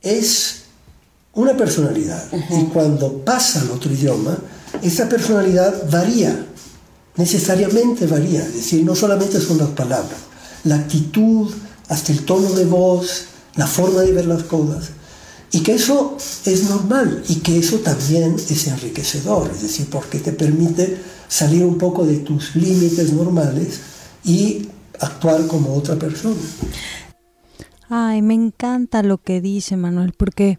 es 0.00 0.62
una 1.34 1.54
personalidad 1.54 2.24
y 2.32 2.64
cuando 2.72 3.18
pasa 3.18 3.60
al 3.60 3.70
otro 3.70 3.92
idioma, 3.92 4.38
esa 4.82 5.06
personalidad 5.10 5.90
varía, 5.90 6.46
necesariamente 7.16 8.06
varía, 8.06 8.40
es 8.44 8.54
decir, 8.54 8.82
no 8.82 8.94
solamente 8.94 9.38
son 9.40 9.58
las 9.58 9.68
palabras, 9.70 10.20
la 10.64 10.76
actitud, 10.76 11.52
hasta 11.88 12.12
el 12.12 12.24
tono 12.24 12.50
de 12.50 12.64
voz, 12.64 13.26
la 13.56 13.66
forma 13.66 14.02
de 14.02 14.12
ver 14.12 14.26
las 14.26 14.44
cosas. 14.44 14.90
Y 15.50 15.60
que 15.60 15.74
eso 15.74 16.16
es 16.44 16.68
normal 16.68 17.22
y 17.28 17.36
que 17.36 17.58
eso 17.58 17.78
también 17.78 18.34
es 18.34 18.66
enriquecedor, 18.66 19.50
es 19.50 19.62
decir, 19.62 19.88
porque 19.90 20.18
te 20.18 20.32
permite 20.32 21.00
salir 21.26 21.64
un 21.64 21.78
poco 21.78 22.04
de 22.04 22.18
tus 22.18 22.54
límites 22.54 23.12
normales 23.12 23.80
y 24.24 24.68
actuar 25.00 25.46
como 25.46 25.74
otra 25.74 25.96
persona. 25.96 26.36
Ay, 27.88 28.20
me 28.20 28.34
encanta 28.34 29.02
lo 29.02 29.18
que 29.18 29.40
dice 29.40 29.76
Manuel, 29.78 30.12
porque 30.12 30.58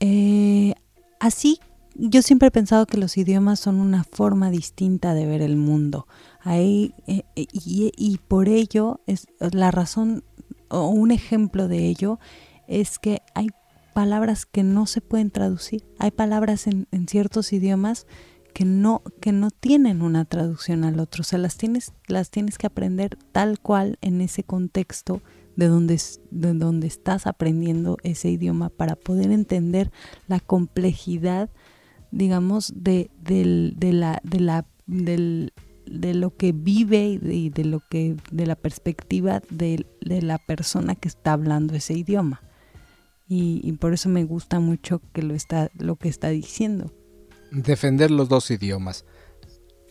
eh, 0.00 0.74
así 1.20 1.60
yo 1.94 2.22
siempre 2.22 2.48
he 2.48 2.50
pensado 2.50 2.86
que 2.86 2.98
los 2.98 3.16
idiomas 3.16 3.60
son 3.60 3.76
una 3.76 4.04
forma 4.04 4.50
distinta 4.50 5.14
de 5.14 5.26
ver 5.26 5.40
el 5.40 5.56
mundo. 5.56 6.06
Ahí, 6.40 6.94
eh, 7.06 7.22
y, 7.36 7.92
y, 7.96 8.18
por 8.18 8.48
ello 8.48 9.00
es 9.06 9.26
la 9.38 9.70
razón 9.70 10.22
o 10.68 10.88
un 10.88 11.10
ejemplo 11.10 11.68
de 11.68 11.86
ello 11.86 12.18
es 12.66 12.98
que 12.98 13.22
hay 13.34 13.48
palabras 13.94 14.44
que 14.44 14.62
no 14.62 14.86
se 14.86 15.00
pueden 15.00 15.30
traducir. 15.30 15.82
Hay 15.98 16.10
palabras 16.10 16.66
en, 16.66 16.86
ciertos 17.08 17.52
idiomas 17.52 18.06
que 18.52 18.64
no, 18.64 19.02
que 19.20 19.32
no 19.32 19.50
tienen 19.50 20.02
una 20.02 20.24
traducción 20.24 20.84
al 20.84 21.00
otro. 21.00 21.22
O 21.22 21.24
sea, 21.24 21.38
las 21.38 21.56
tienes, 21.56 21.92
las 22.06 22.30
tienes 22.30 22.58
que 22.58 22.66
aprender 22.66 23.16
tal 23.32 23.58
cual 23.58 23.98
en 24.02 24.20
ese 24.20 24.42
contexto 24.42 25.22
de 25.56 25.68
donde, 25.68 25.98
de 26.30 26.52
donde 26.52 26.86
estás 26.86 27.26
aprendiendo 27.26 27.96
ese 28.02 28.28
idioma 28.28 28.68
para 28.68 28.96
poder 28.96 29.30
entender 29.30 29.90
la 30.28 30.40
complejidad, 30.40 31.48
digamos, 32.10 32.72
de, 32.76 33.10
de 33.18 33.92
la, 33.92 34.20
de 34.22 34.40
la, 34.40 34.66
del, 34.86 35.54
de 35.86 36.14
lo 36.14 36.36
que 36.36 36.52
vive 36.52 37.18
y 37.22 37.50
de, 37.50 37.64
lo 37.64 37.80
que 37.80 38.16
de 38.30 38.46
la 38.46 38.56
perspectiva 38.56 39.42
de, 39.50 39.86
la 40.00 40.38
persona 40.38 40.94
que 40.94 41.08
está 41.08 41.32
hablando 41.32 41.74
ese 41.74 41.94
idioma. 41.94 42.42
Y, 43.28 43.72
por 43.72 43.92
eso 43.92 44.08
me 44.08 44.24
gusta 44.24 44.60
mucho 44.60 45.00
que 45.12 45.22
lo 45.22 45.34
está 45.34 45.70
lo 45.76 45.96
que 45.96 46.08
está 46.08 46.28
diciendo. 46.28 46.92
Defender 47.50 48.10
los 48.10 48.28
dos 48.28 48.50
idiomas. 48.50 49.04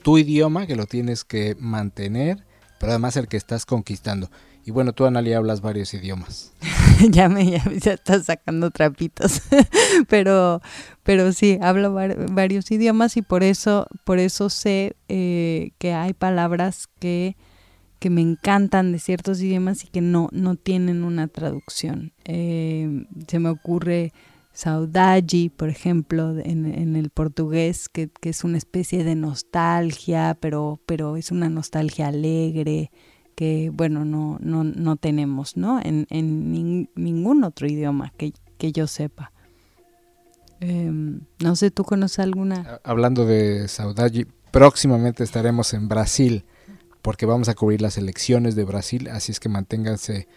Tu 0.03 0.19
idioma 0.19 0.67
que 0.67 0.75
lo 0.75 0.86
tienes 0.86 1.25
que 1.25 1.55
mantener 1.60 2.45
pero 2.79 2.91
además 2.91 3.17
el 3.17 3.27
que 3.27 3.38
estás 3.38 3.65
conquistando 3.65 4.29
y 4.65 4.71
bueno, 4.71 4.93
tú, 4.93 5.06
Analia, 5.06 5.38
hablas 5.38 5.62
varios 5.62 5.93
idiomas. 5.93 6.51
ya 7.12 7.30
me 7.30 7.51
ya, 7.51 7.63
estás 7.75 8.25
sacando 8.25 8.71
trapitos. 8.71 9.43
pero, 10.10 10.60
pero 11.04 11.32
sí, 11.34 11.60
hablo 11.62 11.93
varios 11.93 12.71
idiomas 12.71 13.15
y 13.15 13.21
por 13.21 13.43
eso, 13.43 13.86
por 14.04 14.17
eso 14.17 14.49
sé 14.49 14.95
eh, 15.08 15.69
que 15.78 15.93
hay 15.93 16.13
palabras 16.13 16.88
que, 16.99 17.38
que 17.99 18.10
me 18.10 18.21
encantan 18.21 18.91
de 18.91 18.97
ciertos 18.97 19.39
idiomas 19.39 19.84
y 19.84 19.88
que 19.88 20.01
no, 20.01 20.30
no 20.32 20.56
tienen 20.56 21.04
una 21.04 21.28
traducción. 21.28 22.12
Eh, 22.23 23.06
se 23.28 23.38
me 23.38 23.49
ocurre 23.49 24.13
saudade, 24.51 25.51
por 25.56 25.69
ejemplo, 25.69 26.39
en, 26.39 26.65
en 26.65 26.95
el 26.95 27.12
portugués, 27.12 27.88
que, 27.88 28.10
que, 28.10 28.30
es 28.30 28.43
una 28.43 28.58
especie 28.58 29.04
de 29.04 29.13
nostalgia, 29.13 30.36
pero, 30.39 30.80
pero 30.88 31.17
es 31.17 31.30
una 31.30 31.49
nostalgia 31.49 32.08
alegre 32.08 32.89
que 33.36 33.69
bueno, 33.74 34.06
no, 34.06 34.38
no, 34.41 34.63
no 34.63 34.95
tenemos, 34.95 35.58
¿no? 35.58 35.80
En, 35.82 36.08
en 36.10 36.89
ningún 36.95 37.43
otro 37.43 37.67
idioma 37.67 38.13
que, 38.17 38.34
que 38.58 38.71
yo 38.71 38.88
sepa. 38.88 39.32
Em, 40.62 41.21
no 41.43 41.56
sé, 41.56 41.69
¿tú 41.69 41.84
conoces 41.84 42.19
alguna? 42.19 42.80
Hablando 42.84 43.26
de 43.26 43.67
saudade, 43.67 44.26
próximamente 44.52 45.24
estaremos 45.24 45.74
en 45.74 45.88
Brasil 45.88 46.45
porque 47.02 47.28
vamos 47.28 47.50
a 47.50 47.54
cubrir 47.54 47.82
las 47.82 47.98
elecciones 47.98 48.56
de 48.56 48.63
Brasil, 48.63 49.10
así 49.10 49.32
es 49.32 49.39
que 49.39 49.48
manténganse 49.48 50.28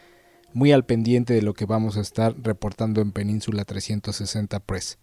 muy 0.52 0.72
al 0.72 0.84
pendiente 0.84 1.32
de 1.32 1.40
lo 1.40 1.54
que 1.54 1.64
vamos 1.64 1.96
a 1.96 2.02
estar 2.02 2.34
reportando 2.42 3.00
en 3.00 3.12
Península 3.12 3.64
360 3.64 4.60
Press. 4.60 4.98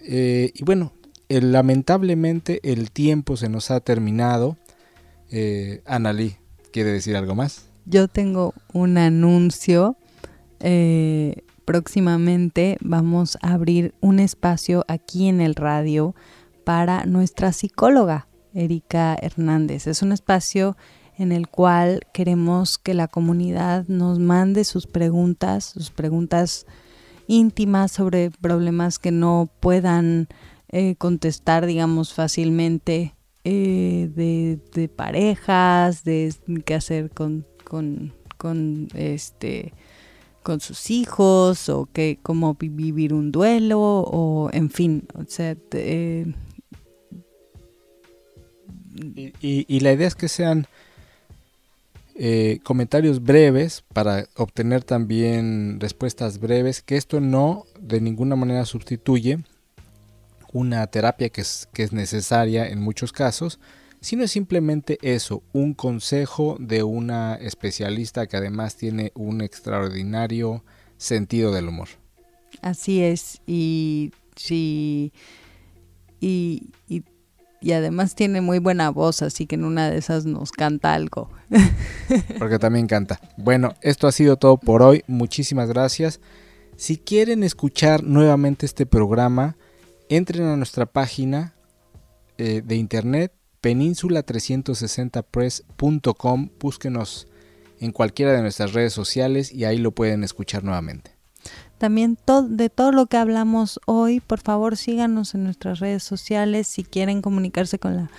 Eh, 0.00 0.50
y 0.54 0.64
bueno, 0.64 0.94
lamentablemente 1.28 2.60
el 2.62 2.90
tiempo 2.90 3.36
se 3.36 3.48
nos 3.48 3.70
ha 3.70 3.80
terminado. 3.80 4.56
Eh, 5.30 5.82
¿quiere 6.72 6.90
decir 6.90 7.16
algo 7.16 7.34
más? 7.34 7.66
Yo 7.84 8.08
tengo 8.08 8.54
un 8.72 8.98
anuncio. 8.98 9.96
Eh, 10.60 11.42
próximamente 11.64 12.78
vamos 12.80 13.38
a 13.42 13.52
abrir 13.52 13.94
un 14.00 14.18
espacio 14.18 14.84
aquí 14.88 15.28
en 15.28 15.40
el 15.40 15.54
radio 15.54 16.14
para 16.64 17.04
nuestra 17.04 17.52
psicóloga, 17.52 18.26
Erika 18.54 19.16
Hernández. 19.20 19.86
Es 19.86 20.02
un 20.02 20.12
espacio 20.12 20.76
en 21.16 21.32
el 21.32 21.48
cual 21.48 22.00
queremos 22.12 22.78
que 22.78 22.94
la 22.94 23.08
comunidad 23.08 23.86
nos 23.88 24.18
mande 24.18 24.64
sus 24.64 24.86
preguntas, 24.86 25.64
sus 25.64 25.90
preguntas 25.90 26.66
íntimas 27.26 27.92
sobre 27.92 28.30
problemas 28.30 28.98
que 28.98 29.10
no 29.12 29.50
puedan 29.60 30.28
eh, 30.68 30.96
contestar, 30.96 31.66
digamos, 31.66 32.14
fácilmente 32.14 33.14
eh, 33.44 34.08
de, 34.14 34.88
parejas, 34.88 36.04
de 36.04 36.32
qué 36.64 36.74
hacer 36.74 37.10
con, 37.10 37.46
con, 37.64 38.12
con, 38.36 38.88
este 38.94 39.72
con 40.42 40.60
sus 40.60 40.90
hijos 40.90 41.68
o 41.68 41.88
que 41.92 42.18
cómo 42.20 42.54
vivir 42.54 43.14
un 43.14 43.30
duelo 43.30 43.80
o 43.80 44.50
en 44.52 44.70
fin, 44.70 45.06
o 45.14 45.24
sea, 45.26 45.56
eh, 45.72 46.32
y, 49.40 49.80
la 49.80 49.92
idea 49.92 50.06
es 50.06 50.14
que 50.14 50.28
sean 50.28 50.66
eh, 52.14 52.58
comentarios 52.62 53.22
breves 53.22 53.84
para 53.92 54.26
obtener 54.36 54.84
también 54.84 55.80
respuestas 55.80 56.38
breves, 56.38 56.82
que 56.82 56.96
esto 56.96 57.20
no 57.20 57.64
de 57.80 58.00
ninguna 58.00 58.36
manera 58.36 58.64
sustituye 58.66 59.38
una 60.52 60.86
terapia 60.88 61.28
que 61.28 61.40
es, 61.40 61.68
que 61.72 61.82
es 61.82 61.92
necesaria 61.92 62.68
en 62.68 62.80
muchos 62.80 63.12
casos, 63.12 63.58
sino 64.00 64.24
es 64.24 64.30
simplemente 64.32 64.98
eso, 65.02 65.42
un 65.52 65.74
consejo 65.74 66.56
de 66.58 66.82
una 66.82 67.36
especialista 67.36 68.26
que 68.26 68.36
además 68.36 68.76
tiene 68.76 69.12
un 69.14 69.40
extraordinario 69.40 70.64
sentido 70.96 71.52
del 71.52 71.68
humor. 71.68 71.88
Así 72.60 73.02
es, 73.02 73.40
y 73.46 74.12
sí, 74.36 75.12
y, 76.20 76.70
y 76.88 77.02
y 77.62 77.72
además 77.72 78.16
tiene 78.16 78.40
muy 78.40 78.58
buena 78.58 78.90
voz, 78.90 79.22
así 79.22 79.46
que 79.46 79.54
en 79.54 79.64
una 79.64 79.88
de 79.88 79.98
esas 79.98 80.26
nos 80.26 80.50
canta 80.50 80.94
algo. 80.94 81.30
Porque 82.38 82.58
también 82.58 82.88
canta. 82.88 83.20
Bueno, 83.36 83.74
esto 83.82 84.08
ha 84.08 84.12
sido 84.12 84.36
todo 84.36 84.56
por 84.56 84.82
hoy. 84.82 85.04
Muchísimas 85.06 85.68
gracias. 85.68 86.20
Si 86.76 86.96
quieren 86.96 87.44
escuchar 87.44 88.02
nuevamente 88.02 88.66
este 88.66 88.84
programa, 88.84 89.56
entren 90.16 90.46
a 90.46 90.56
nuestra 90.56 90.86
página 90.86 91.54
eh, 92.38 92.62
de 92.64 92.76
internet 92.76 93.34
península360press.com, 93.62 96.48
búsquenos 96.58 97.28
en 97.80 97.92
cualquiera 97.92 98.32
de 98.32 98.40
nuestras 98.42 98.72
redes 98.72 98.92
sociales 98.92 99.52
y 99.52 99.64
ahí 99.64 99.78
lo 99.78 99.92
pueden 99.92 100.24
escuchar 100.24 100.64
nuevamente. 100.64 101.12
También 101.78 102.18
de 102.48 102.68
todo 102.70 102.90
lo 102.92 103.06
que 103.06 103.16
hablamos 103.16 103.80
hoy, 103.86 104.20
por 104.20 104.40
favor 104.40 104.76
síganos 104.76 105.34
en 105.34 105.42
nuestras 105.44 105.80
redes 105.80 106.04
sociales. 106.04 106.68
Si 106.68 106.84
quieren 106.84 107.22
comunicarse 107.22 107.80
con 107.80 107.96
la, 107.96 108.10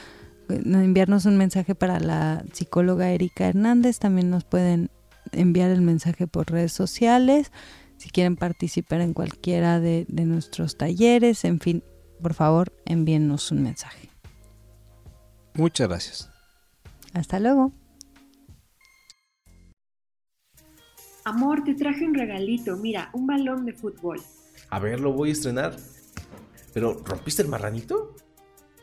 eh, 0.50 0.62
enviarnos 0.66 1.26
un 1.26 1.38
mensaje 1.38 1.76
para 1.76 2.00
la 2.00 2.44
psicóloga 2.52 3.12
Erika 3.12 3.48
Hernández, 3.48 4.00
también 4.00 4.30
nos 4.30 4.44
pueden 4.44 4.90
enviar 5.32 5.72
el 5.72 5.82
mensaje 5.82 6.28
por 6.28 6.52
redes 6.52 6.74
sociales. 6.74 7.54
Si 8.04 8.10
quieren 8.10 8.36
participar 8.36 9.00
en 9.00 9.14
cualquiera 9.14 9.80
de, 9.80 10.06
de 10.10 10.26
nuestros 10.26 10.76
talleres, 10.76 11.46
en 11.46 11.62
fin, 11.62 11.86
por 12.22 12.34
favor 12.34 12.74
envíennos 12.86 13.50
un 13.54 13.64
mensaje. 13.64 14.10
Muchas 15.54 15.88
gracias. 15.88 16.30
Hasta 17.14 17.40
luego. 17.40 17.72
Amor, 21.24 21.64
te 21.64 21.76
traje 21.76 22.06
un 22.06 22.14
regalito, 22.14 22.76
mira, 22.76 23.10
un 23.14 23.26
balón 23.26 23.66
de 23.66 23.72
fútbol. 23.72 24.20
A 24.70 24.80
ver, 24.80 25.00
lo 25.00 25.14
voy 25.14 25.30
a 25.30 25.32
estrenar. 25.32 25.78
¿Pero 26.74 27.02
rompiste 27.06 27.42
el 27.42 27.48
marranito? 27.48 28.18